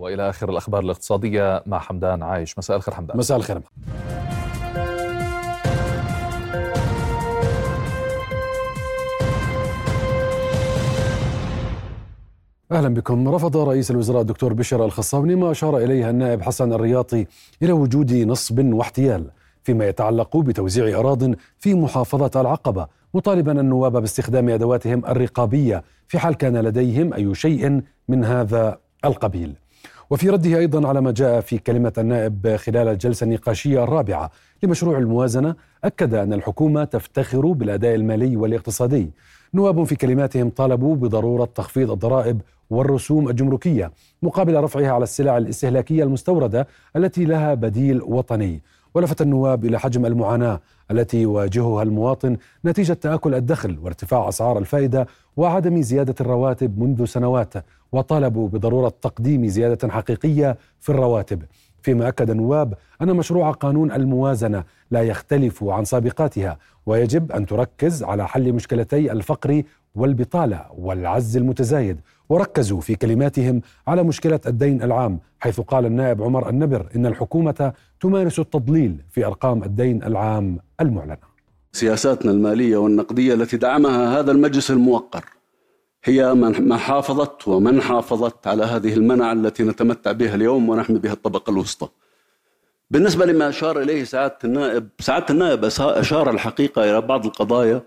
وإلى 0.02 0.30
آخر 0.30 0.50
الأخبار 0.50 0.84
الاقتصادية 0.84 1.64
مع 1.66 1.80
حمدان 1.80 2.24
عايش. 2.24 2.58
مساء 2.58 2.78
الخير 2.78 2.94
حمدان. 2.94 3.18
مساء 3.18 3.38
الخير. 3.38 3.62
أهلا 12.72 12.94
بكم. 12.94 13.30
رفض 13.30 13.58
رئيس 13.58 13.92
الوزراء 13.92 14.22
الدكتور 14.22 14.54
بشر 14.54 14.86
الخصاوني 14.86 15.36
ما 15.36 15.52
أشار 15.52 15.78
إليه 15.78 16.10
النائب 16.10 16.42
حسن 16.42 16.74
الرياطي 16.74 17.26
إلى 17.62 17.72
وجود 17.72 18.14
نصب 18.14 18.74
واحتيال 18.74 19.32
فيما 19.64 19.88
يتعلق 19.88 20.38
بتوزيع 20.38 21.00
اراض 21.00 21.34
في 21.58 21.74
محافظه 21.74 22.42
العقبة 22.42 22.88
مطالبا 23.14 23.60
النواب 23.62 23.98
باستخدام 23.98 24.50
أدواتهم 24.50 25.06
الرقابية 25.06 25.84
في 26.08 26.20
حال 26.20 26.36
كان 26.36 26.58
لديهم 26.58 27.14
أي 27.14 27.36
شيء 27.36 27.82
من 28.08 28.26
هذا 28.26 28.78
القبيل. 29.06 29.56
وفي 30.12 30.30
رده 30.30 30.58
أيضا 30.60 30.88
على 30.88 31.02
ما 31.02 31.12
جاء 31.12 31.42
في 31.42 31.58
كلمة 31.58 31.94
النائب 31.98 32.56
خلال 32.56 32.88
الجلسة 32.88 33.24
النقاشية 33.24 33.84
الرابعة 33.84 34.32
لمشروع 34.64 34.98
الموازنة 34.98 35.56
أكد 35.84 36.14
أن 36.14 36.34
الحكومة 36.34 36.84
تفتخر 36.84 37.52
بالأداء 37.52 37.96
المالي 37.96 38.38
والاقتصادي. 38.38 39.12
نواب 39.54 39.84
في 39.84 39.96
كلماتهم 39.96 40.50
طالبوا 40.50 40.96
بضرورة 40.96 41.46
تخفيض 41.56 41.92
الضرائب 41.92 42.42
والرسوم 42.70 43.30
الجمركية 43.30 43.92
مقابل 44.24 44.56
رفعها 44.64 44.92
على 44.92 45.04
السلع 45.04 45.38
الاستهلاكية 45.38 46.04
المستوردة 46.04 46.68
التي 46.96 47.26
لها 47.26 47.54
بديل 47.54 48.02
وطني. 48.02 48.62
ولفت 48.94 49.22
النواب 49.22 49.66
إلى 49.66 49.80
حجم 49.80 50.06
المعاناة 50.06 50.62
التي 50.92 51.22
يواجهها 51.22 51.84
المواطن 51.84 52.38
نتيجة 52.66 52.94
تآكل 52.94 53.36
الدخل 53.36 53.80
وارتفاع 53.80 54.30
أسعار 54.30 54.58
الفائدة 54.58 55.08
وعدم 55.38 55.82
زيادة 55.82 56.16
الرواتب 56.22 56.80
منذ 56.80 57.06
سنوات 57.06 57.54
وطالبوا 57.92 58.50
بضرورة 58.50 58.94
تقديم 59.02 59.48
زيادة 59.48 59.90
حقيقية 59.90 60.58
في 60.80 60.90
الرواتب. 60.90 61.44
فيما 61.82 62.08
اكد 62.08 62.30
النواب 62.30 62.74
أن 63.02 63.16
مشروع 63.16 63.52
قانون 63.52 63.92
الموازنة 63.92 64.64
لا 64.92 65.02
يختلف 65.02 65.64
عن 65.64 65.86
سابقاتها 65.86 66.58
ويجب 66.86 67.32
أن 67.32 67.46
تركز 67.46 68.04
على 68.04 68.28
حل 68.28 68.54
مشكلتي 68.54 69.12
الفقر 69.12 69.64
والبطالة 69.96 70.66
والعز 70.78 71.38
المتزايد 71.38 72.00
وركزوا 72.30 72.82
في 72.82 72.96
كلماتهم 72.96 73.62
على 73.88 74.04
مشكلة 74.04 74.40
الدين 74.48 74.82
العام 74.84 75.20
حيث 75.40 75.60
قال 75.60 75.86
النائب 75.86 76.22
عمر 76.24 76.50
النبر 76.50 76.90
إن 76.96 77.06
الحكومة 77.06 77.74
تمارس 78.02 78.40
التضليل 78.40 79.04
في 79.10 79.26
أرقام 79.26 79.64
الدين 79.64 80.04
العام 80.04 80.60
المعلنة. 80.82 81.18
سياساتنا 81.72 82.32
المالية 82.32 82.78
والنقدية 82.78 83.34
التي 83.34 83.58
دعمها 83.58 84.20
هذا 84.20 84.32
المجلس 84.32 84.72
الموقر 84.72 85.26
هي 86.04 86.34
من 86.34 86.68
ما 86.68 86.78
حافظت 86.78 87.48
ومن 87.48 87.82
حافظت 87.82 88.48
على 88.48 88.64
هذه 88.64 88.94
المنع 88.94 89.32
التي 89.32 89.64
نتمتع 89.64 90.12
بها 90.12 90.36
اليوم 90.36 90.70
ونحمي 90.70 91.00
بها 91.00 91.14
الطبقة 91.14 91.52
الوسطى. 91.52 91.88
بالنسبة 92.92 93.26
لما 93.26 93.50
أشار 93.50 93.82
إليه 93.82 94.04
سعادة 94.04 94.38
النائب، 94.44 94.90
سعادة 95.00 95.26
النائب 95.30 95.66
أشار 95.80 96.30
الحقيقة 96.30 96.84
إلى 96.84 97.02
بعض 97.02 97.26
القضايا 97.26 97.82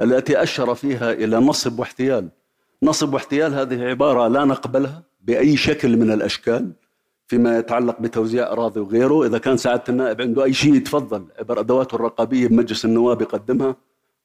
التي 0.00 0.42
أشر 0.42 0.74
فيها 0.74 1.12
إلى 1.12 1.36
نصب 1.36 1.78
واحتيال. 1.78 2.28
نصب 2.82 3.14
واحتيال 3.14 3.54
هذه 3.54 3.82
عبارة 3.84 4.28
لا 4.28 4.44
نقبلها 4.44 5.02
بأي 5.20 5.56
شكل 5.56 5.96
من 5.96 6.10
الأشكال 6.10 6.72
فيما 7.26 7.58
يتعلق 7.58 8.00
بتوزيع 8.00 8.52
أراضي 8.52 8.80
وغيره، 8.80 9.26
إذا 9.26 9.38
كان 9.38 9.56
سعادة 9.56 9.84
النائب 9.88 10.20
عنده 10.20 10.44
أي 10.44 10.52
شيء 10.52 10.74
يتفضل 10.74 11.26
عبر 11.38 11.60
أدواته 11.60 11.94
الرقابية 11.94 12.48
بمجلس 12.48 12.84
النواب 12.84 13.22
يقدمها 13.22 13.76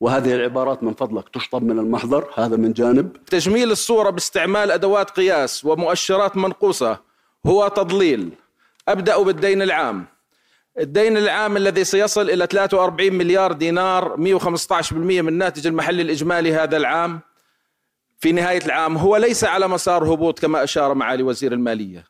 وهذه 0.02 0.36
العبارات 0.36 0.84
من 0.84 0.94
فضلك 0.94 1.30
تشطب 1.30 1.64
من 1.64 1.80
المحضر 1.80 2.28
هذا 2.36 2.56
من 2.56 2.74
جانب. 2.74 3.18
تجميل 3.26 3.72
الصورة 3.72 4.10
باستعمال 4.10 4.72
أدوات 4.72 5.10
قياس 5.10 5.66
ومؤشرات 5.66 6.38
منقوصة 6.38 7.00
هو 7.46 7.68
تضليل. 7.68 8.30
أبدأ 8.88 9.24
بالدين 9.24 9.62
العام. 9.62 10.06
الدين 10.80 11.18
العام 11.18 11.58
الذي 11.58 11.84
سيصل 11.84 12.30
إلى 12.30 12.48
43 12.52 13.14
مليار 13.14 13.52
دينار 13.52 14.18
115% 14.18 15.22
من 15.22 15.28
الناتج 15.28 15.68
المحلي 15.68 16.02
الإجمالي 16.02 16.54
هذا 16.54 16.78
العام. 16.78 17.20
في 18.20 18.32
نهاية 18.32 18.66
العام 18.66 18.98
هو 18.98 19.18
ليس 19.18 19.44
على 19.44 19.68
مسار 19.68 20.14
هبوط 20.14 20.40
كما 20.40 20.64
أشار 20.64 20.94
معالي 20.94 21.24
وزير 21.24 21.54
المالية. 21.54 22.06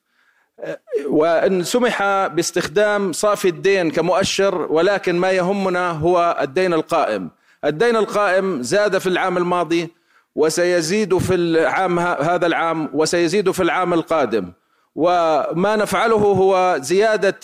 وإن 1.07 1.63
سمح 1.63 2.27
باستخدام 2.27 3.11
صافي 3.11 3.47
الدين 3.47 3.91
كمؤشر 3.91 4.71
ولكن 4.71 5.15
ما 5.15 5.31
يهمنا 5.31 5.91
هو 5.91 6.37
الدين 6.41 6.73
القائم. 6.73 7.29
الدين 7.65 7.95
القائم 7.95 8.61
زاد 8.61 8.97
في 8.97 9.07
العام 9.07 9.37
الماضي 9.37 9.89
وسيزيد 10.35 11.17
في 11.17 11.35
العام 11.35 11.99
هذا 11.99 12.45
العام 12.45 12.89
وسيزيد 12.93 13.51
في 13.51 13.63
العام 13.63 13.93
القادم. 13.93 14.51
وما 14.95 15.75
نفعله 15.75 16.15
هو 16.15 16.77
زيادة 16.81 17.39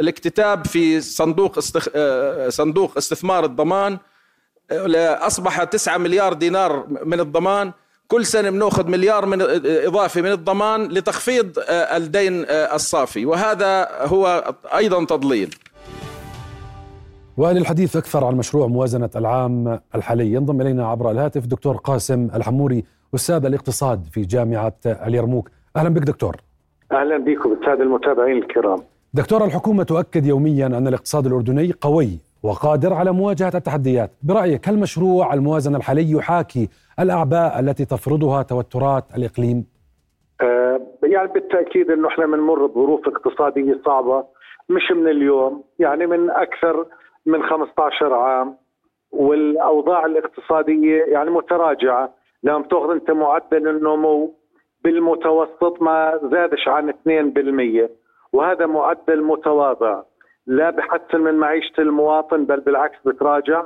الاكتتاب 0.00 0.66
في 0.66 1.00
صندوق 1.00 1.58
استخ... 1.58 1.88
صندوق 2.48 2.96
استثمار 2.96 3.44
الضمان 3.44 3.98
أصبح 4.70 5.64
9 5.64 5.98
مليار 5.98 6.32
دينار 6.32 6.86
من 7.04 7.20
الضمان. 7.20 7.72
كل 8.08 8.26
سنة 8.26 8.50
بنأخذ 8.50 8.86
مليار 8.86 9.26
من 9.26 9.42
إضافي 9.66 10.22
من 10.22 10.32
الضمان 10.32 10.88
لتخفيض 10.88 11.52
الدين 11.68 12.44
الصافي. 12.48 13.26
وهذا 13.26 13.88
هو 14.00 14.54
أيضا 14.74 15.04
تضليل. 15.04 15.54
وللحديث 17.36 17.96
أكثر 17.96 18.24
عن 18.24 18.36
مشروع 18.36 18.66
موازنة 18.66 19.10
العام 19.16 19.80
الحالي. 19.94 20.32
ينضم 20.32 20.60
إلينا 20.60 20.88
عبر 20.88 21.10
الهاتف 21.10 21.46
دكتور 21.46 21.76
قاسم 21.76 22.28
الحموري 22.34 22.84
أستاذ 23.14 23.44
الاقتصاد 23.46 24.04
في 24.12 24.20
جامعة 24.20 24.72
اليرموك. 24.86 25.50
أهلا 25.76 25.88
بك 25.88 26.02
دكتور. 26.02 26.36
أهلا 26.92 27.18
بكم 27.18 27.52
السادة 27.52 27.82
المتابعين 27.82 28.38
الكرام. 28.38 28.78
دكتور 29.14 29.44
الحكومة 29.44 29.82
تؤكد 29.82 30.26
يوميا 30.26 30.66
أن 30.66 30.88
الاقتصاد 30.88 31.26
الأردني 31.26 31.72
قوي 31.80 32.18
وقادر 32.42 32.92
على 32.92 33.12
مواجهة 33.12 33.52
التحديات. 33.54 34.10
برأيك 34.22 34.68
هل 34.68 34.78
مشروع 34.78 35.34
الموازنة 35.34 35.76
الحالي 35.76 36.10
يحاكي 36.10 36.68
الأعباء 37.00 37.60
التي 37.60 37.84
تفرضها 37.84 38.42
توترات 38.42 39.04
الإقليم؟ 39.16 39.64
أه 40.42 40.80
يعني 41.02 41.32
بالتأكيد 41.32 41.90
إنه 41.90 42.08
إحنا 42.08 42.26
بنمر 42.26 42.66
بظروف 42.66 43.00
اقتصادية 43.08 43.80
صعبة 43.84 44.24
مش 44.68 44.82
من 44.96 45.08
اليوم. 45.08 45.64
يعني 45.78 46.06
من 46.06 46.30
أكثر 46.30 46.86
من 47.26 47.42
15 47.42 48.14
عام 48.14 48.56
والأوضاع 49.12 50.06
الاقتصادية 50.06 51.04
يعني 51.04 51.30
متراجعة. 51.30 52.14
لما 52.42 52.62
تاخذ 52.62 52.90
أنت 52.90 53.10
معدل 53.10 53.68
النمو 53.68 54.34
بالمتوسط 54.84 55.82
ما 55.82 56.20
زادش 56.22 56.68
عن 56.68 56.90
2% 56.90 57.90
وهذا 58.32 58.66
معدل 58.66 59.22
متواضع. 59.22 60.02
لا 60.46 60.70
بحسن 60.70 61.20
من 61.20 61.34
معيشة 61.34 61.80
المواطن 61.80 62.44
بل 62.44 62.60
بالعكس 62.60 62.98
بتراجع 63.06 63.64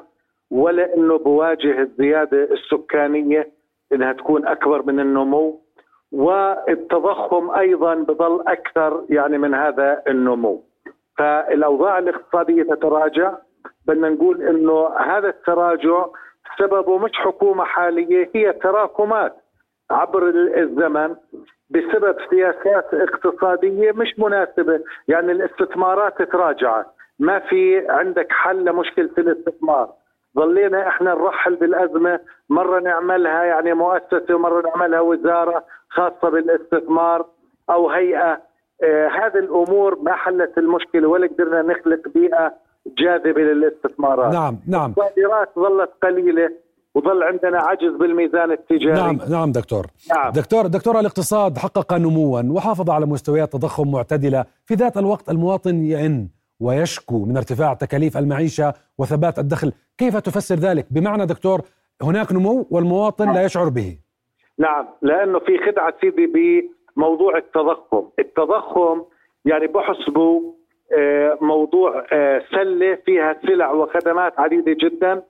ولا 0.50 0.94
إنه 0.94 1.18
بواجه 1.18 1.80
الزيادة 1.80 2.48
السكانية 2.52 3.50
إنها 3.92 4.12
تكون 4.12 4.46
أكبر 4.46 4.82
من 4.82 5.00
النمو. 5.00 5.60
والتضخم 6.12 7.50
أيضا 7.50 7.94
بظل 7.94 8.44
أكثر 8.46 9.04
يعني 9.10 9.38
من 9.38 9.54
هذا 9.54 10.02
النمو. 10.08 10.62
فالأوضاع 11.18 11.98
الاقتصادية 11.98 12.62
تتراجع 12.62 13.34
بدنا 13.86 14.08
نقول 14.08 14.42
إنه 14.42 14.88
هذا 14.98 15.28
التراجع 15.28 16.06
سببه 16.58 16.98
مش 16.98 17.12
حكومة 17.14 17.64
حالية 17.64 18.30
هي 18.34 18.52
تراكمات 18.52 19.36
عبر 19.90 20.28
الزمن 20.56 21.16
بسبب 21.70 22.16
سياسات 22.30 22.94
اقتصادية 22.94 23.92
مش 23.92 24.18
مناسبة، 24.18 24.80
يعني 25.08 25.32
الاستثمارات 25.32 26.22
تراجعت، 26.22 26.86
ما 27.18 27.38
في 27.38 27.88
عندك 27.88 28.26
حل 28.32 28.64
لمشكلة 28.64 29.10
الاستثمار، 29.18 29.92
ظلينا 30.36 30.88
إحنا 30.88 31.14
نرحل 31.14 31.54
بالأزمة، 31.54 32.20
مرة 32.48 32.80
نعملها 32.80 33.44
يعني 33.44 33.74
مؤسسة 33.74 34.34
ومرة 34.34 34.68
نعملها 34.68 35.00
وزارة 35.00 35.64
خاصة 35.90 36.30
بالاستثمار 36.30 37.26
أو 37.70 37.90
هيئة، 37.90 38.40
آه 38.82 39.08
هذه 39.08 39.38
الأمور 39.38 39.98
ما 40.02 40.12
حلت 40.12 40.58
المشكلة 40.58 41.08
ولا 41.08 41.26
قدرنا 41.26 41.62
نخلق 41.62 42.08
بيئة 42.08 42.54
جاذبه 42.86 43.40
للاستثمارات. 43.40 44.34
نعم 44.34 44.58
نعم. 44.66 44.90
الصادرات 44.90 45.48
ظلت 45.58 45.90
قليلة 46.02 46.50
وظل 46.94 47.22
عندنا 47.22 47.58
عجز 47.58 47.94
بالميزان 48.00 48.52
التجاري. 48.52 48.92
نعم 48.92 49.18
نعم 49.30 49.52
دكتور. 49.52 49.86
نعم. 50.10 50.32
دكتور 50.32 50.66
دكتور 50.66 51.00
الاقتصاد 51.00 51.58
حقق 51.58 51.92
نموا 51.94 52.42
وحافظ 52.42 52.90
على 52.90 53.06
مستويات 53.06 53.52
تضخم 53.52 53.92
معتدلة. 53.92 54.44
في 54.66 54.74
ذات 54.74 54.96
الوقت 54.96 55.30
المواطن 55.30 55.74
يئن 55.84 56.28
ويشكو 56.60 57.24
من 57.24 57.36
ارتفاع 57.36 57.74
تكاليف 57.74 58.16
المعيشة 58.16 58.74
وثبات 58.98 59.38
الدخل. 59.38 59.72
كيف 59.98 60.16
تفسر 60.16 60.54
ذلك؟ 60.54 60.86
بمعنى 60.90 61.26
دكتور 61.26 61.60
هناك 62.02 62.32
نمو 62.32 62.66
والمواطن 62.70 63.32
لا 63.32 63.44
يشعر 63.44 63.68
به. 63.68 63.98
نعم 64.58 64.86
لأنه 65.02 65.38
في 65.38 65.58
خدعة 65.66 65.94
سيدي 66.00 66.26
بموضوع 66.96 67.38
التضخم. 67.38 68.08
التضخم 68.18 69.04
يعني 69.44 69.66
بحسبوا 69.66 70.40
موضوع 71.40 72.04
سلة 72.50 72.94
فيها 72.94 73.36
سلع 73.46 73.72
وخدمات 73.72 74.40
عديدة 74.40 74.72
جدا. 74.72 75.22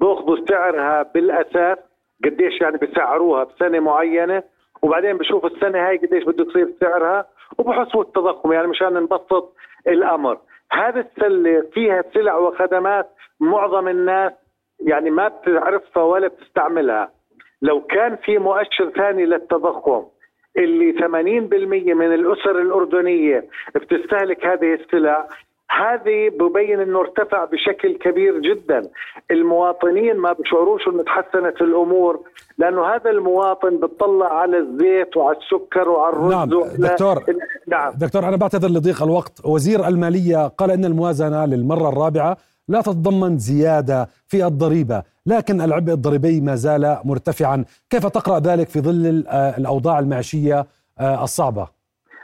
بأخذوا 0.00 0.46
سعرها 0.48 1.02
بالأساس 1.02 1.78
قديش 2.24 2.60
يعني 2.60 2.78
بسعروها 2.78 3.44
بسنة 3.44 3.80
معينة. 3.80 4.42
وبعدين 4.82 5.16
بشوفوا 5.16 5.48
السنة 5.48 5.88
هاي 5.88 5.96
قديش 5.96 6.24
بده 6.24 6.44
يصير 6.44 6.68
سعرها 6.80 7.26
وبحسبوا 7.58 8.02
التضخم 8.02 8.52
يعني 8.52 8.66
مشان 8.66 8.94
نبسط 8.94 9.54
الأمر. 9.88 10.38
هذه 10.72 10.98
السلة 10.98 11.64
فيها 11.72 12.04
سلع 12.14 12.36
وخدمات 12.36 13.10
معظم 13.40 13.88
الناس 13.88 14.32
يعني 14.80 15.10
ما 15.10 15.28
بتعرفها 15.28 16.02
ولا 16.02 16.28
بتستعملها. 16.28 17.10
لو 17.62 17.80
كان 17.80 18.16
في 18.16 18.38
مؤشر 18.38 18.90
ثاني 18.90 19.26
للتضخم 19.26 20.04
اللي 20.56 20.92
80% 20.92 21.94
من 21.94 22.14
الأسر 22.14 22.60
الأردنية 22.62 23.44
بتستهلك 23.74 24.46
هذه 24.46 24.74
السلع. 24.74 25.28
هذه 25.70 26.28
ببين 26.40 26.80
إنه 26.80 27.00
ارتفع 27.00 27.44
بشكل 27.44 27.96
كبير 27.98 28.38
جدا. 28.38 28.82
المواطنين 29.30 30.16
ما 30.16 30.32
بشعروش 30.32 30.88
إنه 30.88 31.02
تحسنت 31.02 31.60
الأمور 31.60 32.20
لأنه 32.58 32.84
هذا 32.86 33.10
المواطن 33.10 33.76
بتطلع 33.76 34.40
على 34.40 34.58
الزيت 34.58 35.16
وعلى 35.16 35.36
السكر 35.38 35.88
وعلى 35.88 36.16
الرز 36.16 36.32
نعم 36.32 36.48
دكتور. 36.78 37.24
نعم. 37.68 37.92
دكتور 38.00 38.28
أنا 38.28 38.36
بعتذر 38.36 38.68
لضيق 38.68 39.02
الوقت. 39.02 39.32
وزير 39.44 39.88
المالية 39.88 40.46
قال 40.48 40.70
إن 40.70 40.84
الموازنة 40.84 41.44
للمرة 41.46 41.88
الرابعة 41.88 42.36
لا 42.68 42.80
تتضمن 42.80 43.38
زيادة 43.38 44.08
في 44.26 44.46
الضريبة 44.46 45.02
لكن 45.26 45.60
العبء 45.60 45.92
الضريبي 45.92 46.40
ما 46.40 46.54
زال 46.54 46.98
مرتفعا. 47.04 47.64
كيف 47.90 48.06
تقرأ 48.06 48.38
ذلك 48.38 48.68
في 48.68 48.80
ظل 48.80 49.24
الأوضاع 49.58 49.98
المعيشية 49.98 50.66
الصعبة؟ 51.00 51.68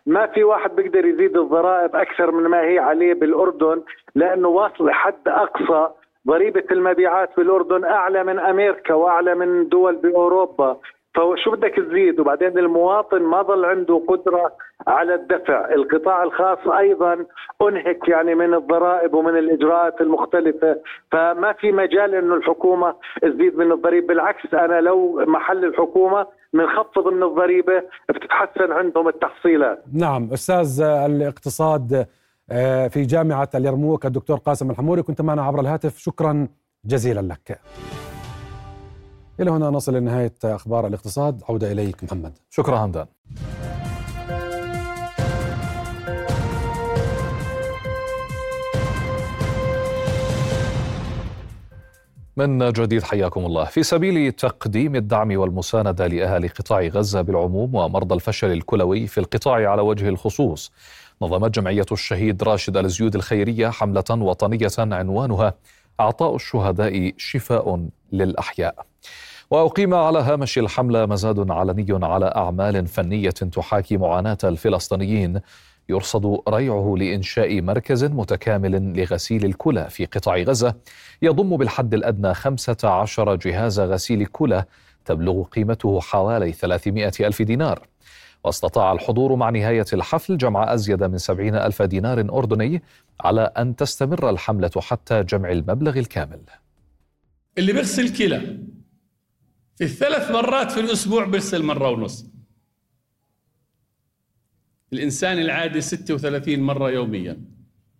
ما 0.06 0.26
في 0.26 0.44
واحد 0.44 0.70
بيقدر 0.76 1.04
يزيد 1.04 1.36
الضرائب 1.36 1.96
أكثر 1.96 2.30
من 2.30 2.50
ما 2.50 2.60
هي 2.60 2.78
عليه 2.78 3.14
بالأردن 3.14 3.82
لأنه 4.14 4.48
واصل 4.48 4.90
حد 4.90 5.28
أقصى 5.28 5.88
ضريبة 6.28 6.64
المبيعات 6.70 7.30
بالأردن 7.36 7.84
أعلى 7.84 8.24
من 8.24 8.38
أمريكا 8.38 8.94
وأعلى 8.94 9.34
من 9.34 9.68
دول 9.68 9.96
بأوروبا. 9.96 10.76
فشو 11.14 11.50
بدك 11.50 11.74
تزيد؟ 11.76 12.20
وبعدين 12.20 12.58
المواطن 12.58 13.22
ما 13.22 13.42
ظل 13.42 13.64
عنده 13.64 14.04
قدرة 14.08 14.52
على 14.86 15.14
الدفع، 15.14 15.74
القطاع 15.74 16.22
الخاص 16.22 16.58
أيضا 16.78 17.26
أنهك 17.62 18.08
يعني 18.08 18.34
من 18.34 18.54
الضرائب 18.54 19.14
ومن 19.14 19.38
الإجراءات 19.38 20.00
المختلفة، 20.00 20.76
فما 21.12 21.52
في 21.52 21.72
مجال 21.72 22.14
إنه 22.14 22.34
الحكومة 22.34 22.94
تزيد 23.22 23.56
من 23.56 23.72
الضريبة، 23.72 24.06
بالعكس 24.06 24.54
أنا 24.54 24.80
لو 24.80 25.24
محل 25.26 25.64
الحكومة 25.64 26.26
بنخفض 26.52 27.08
من 27.08 27.22
الضريبة 27.22 27.82
بتتحسن 28.08 28.72
عندهم 28.72 29.08
التحصيلات. 29.08 29.82
نعم 29.92 30.28
أستاذ 30.32 30.82
الاقتصاد 30.82 32.06
في 32.90 33.02
جامعة 33.02 33.48
اليرموك 33.54 34.06
الدكتور 34.06 34.36
قاسم 34.36 34.70
الحموري 34.70 35.02
كنت 35.02 35.22
معنا 35.22 35.42
عبر 35.42 35.60
الهاتف. 35.60 35.98
شكرا 35.98 36.48
جزيلا 36.84 37.20
لك. 37.20 37.58
إلى 39.40 39.50
هنا 39.50 39.70
نصل 39.70 39.94
لنهاية 39.94 40.34
أخبار 40.44 40.86
الاقتصاد. 40.86 41.42
عودة 41.48 41.72
إليك 41.72 42.04
محمد. 42.04 42.38
شكرا 42.50 42.84
همدان. 42.84 43.06
من 52.36 52.72
جديد 52.72 53.02
حياكم 53.02 53.46
الله. 53.46 53.64
في 53.64 53.82
سبيل 53.82 54.32
تقديم 54.32 54.96
الدعم 54.96 55.36
والمساندة 55.38 56.06
لأهالي 56.06 56.48
قطاع 56.48 56.80
غزة 56.80 57.22
بالعموم 57.22 57.74
ومرضى 57.74 58.14
الفشل 58.14 58.52
الكلوي 58.52 59.06
في 59.06 59.18
القطاع 59.18 59.70
على 59.70 59.82
وجه 59.82 60.08
الخصوص 60.08 60.72
نظمت 61.22 61.54
جمعية 61.54 61.86
الشهيد 61.92 62.42
راشد 62.42 62.76
الزيود 62.76 63.14
الخيرية 63.14 63.68
حملة 63.68 64.04
وطنية 64.10 64.68
عنوانها 64.78 65.54
أعطاء 66.00 66.34
الشهداء 66.34 67.12
شفاء 67.16 67.88
للأحياء. 68.12 68.86
وأقيم 69.50 69.94
على 69.94 70.18
هامش 70.18 70.58
الحملة 70.58 71.06
مزاد 71.06 71.50
علني 71.50 72.06
على 72.06 72.26
أعمال 72.26 72.86
فنية 72.86 73.30
تحاكي 73.30 73.96
معاناة 73.96 74.38
الفلسطينيين. 74.44 75.40
يرصد 75.88 76.40
ريعه 76.48 76.94
لإنشاء 76.98 77.60
مركز 77.62 78.04
متكامل 78.04 79.00
لغسيل 79.00 79.44
الكلى 79.44 79.90
في 79.90 80.04
قطاع 80.04 80.36
غزة. 80.36 80.74
يضم 81.22 81.56
بالحد 81.56 81.94
الأدنى 81.94 82.34
15 82.34 83.34
جهاز 83.34 83.80
غسيل 83.80 84.26
كلى 84.26 84.64
تبلغ 85.04 85.42
قيمته 85.42 86.00
حوالي 86.00 86.52
300 86.52 87.12
ألف 87.20 87.42
دينار. 87.42 87.86
واستطاع 88.44 88.92
الحضور 88.92 89.36
مع 89.36 89.50
نهاية 89.50 89.84
الحفل 89.92 90.36
جمع 90.36 90.74
أزيد 90.74 91.04
من 91.04 91.18
70 91.18 91.54
ألف 91.54 91.82
دينار 91.82 92.20
أردني 92.20 92.82
على 93.20 93.40
أن 93.42 93.76
تستمر 93.76 94.30
الحملة 94.30 94.70
حتى 94.78 95.22
جمع 95.22 95.52
المبلغ 95.52 95.98
الكامل. 95.98 96.40
اللي 97.58 97.72
بيغسل 97.72 98.16
كلى 98.16 98.58
في 99.76 99.84
الثلاث 99.84 100.30
مرات 100.30 100.72
في 100.72 100.80
الأسبوع 100.80 101.24
بيغسل 101.24 101.62
مرة 101.62 101.90
ونص. 101.90 102.26
الإنسان 104.92 105.38
العادي 105.38 105.80
36 105.80 106.60
مرة 106.60 106.90
يوميا. 106.90 107.40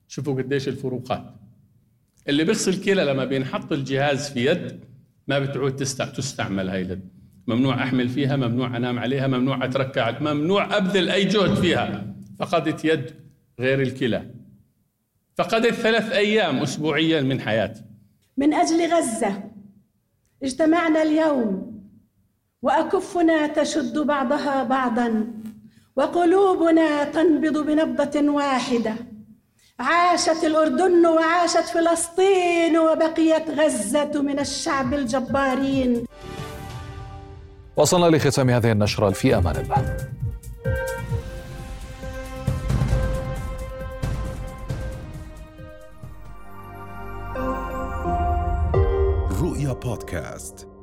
شوفوا 0.08 0.34
قديش 0.34 0.68
الفروقات. 0.68 1.34
اللي 2.28 2.44
بيغسل 2.44 2.84
كلى 2.84 3.04
لما 3.04 3.24
بينحط 3.24 3.72
الجهاز 3.72 4.30
في 4.30 4.46
يد 4.46 4.84
ما 5.28 5.38
بتعود 5.38 5.76
تستعمل 5.76 6.68
هاي 6.68 6.82
اليد. 6.82 7.08
ممنوع 7.46 7.82
أحمل 7.82 8.08
فيها 8.08 8.36
ممنوع 8.36 8.76
أنام 8.76 8.98
عليها 8.98 9.26
ممنوع 9.26 9.64
أتركع 9.64 10.18
ممنوع 10.20 10.76
أبذل 10.76 11.10
أي 11.10 11.24
جهد 11.24 11.54
فيها. 11.54 12.14
فقدت 12.38 12.84
يد 12.84 13.10
غير 13.60 13.82
الكلى. 13.82 14.30
فقدت 15.36 15.74
ثلاث 15.74 16.12
أيام 16.12 16.56
أسبوعيا 16.56 17.20
من 17.20 17.40
حياتي. 17.40 17.82
من 18.36 18.54
أجل 18.54 18.94
غزة. 18.94 19.42
اجتمعنا 20.42 21.02
اليوم. 21.02 21.74
وأكفنا 22.62 23.46
تشد 23.46 23.98
بعضها 23.98 24.62
بعضا. 24.62 25.26
وقلوبنا 25.96 27.04
تنبض 27.04 27.66
بنبضة 27.66 28.30
واحدة. 28.30 28.94
عاشت 29.78 30.44
الأردن 30.44 31.06
وعاشت 31.06 31.68
فلسطين 31.74 32.78
وبقيت 32.78 33.50
غزة 33.50 34.22
من 34.22 34.38
الشعب 34.38 34.94
الجبارين. 34.94 36.04
وصلنا 37.76 38.16
لختام 38.16 38.50
هذه 38.50 38.72
النشرة 38.72 39.10
في 39.10 39.36
أمان 39.36 39.56
الله. 39.56 39.96
رؤيا 49.42 49.72
بودكاست. 49.72 50.73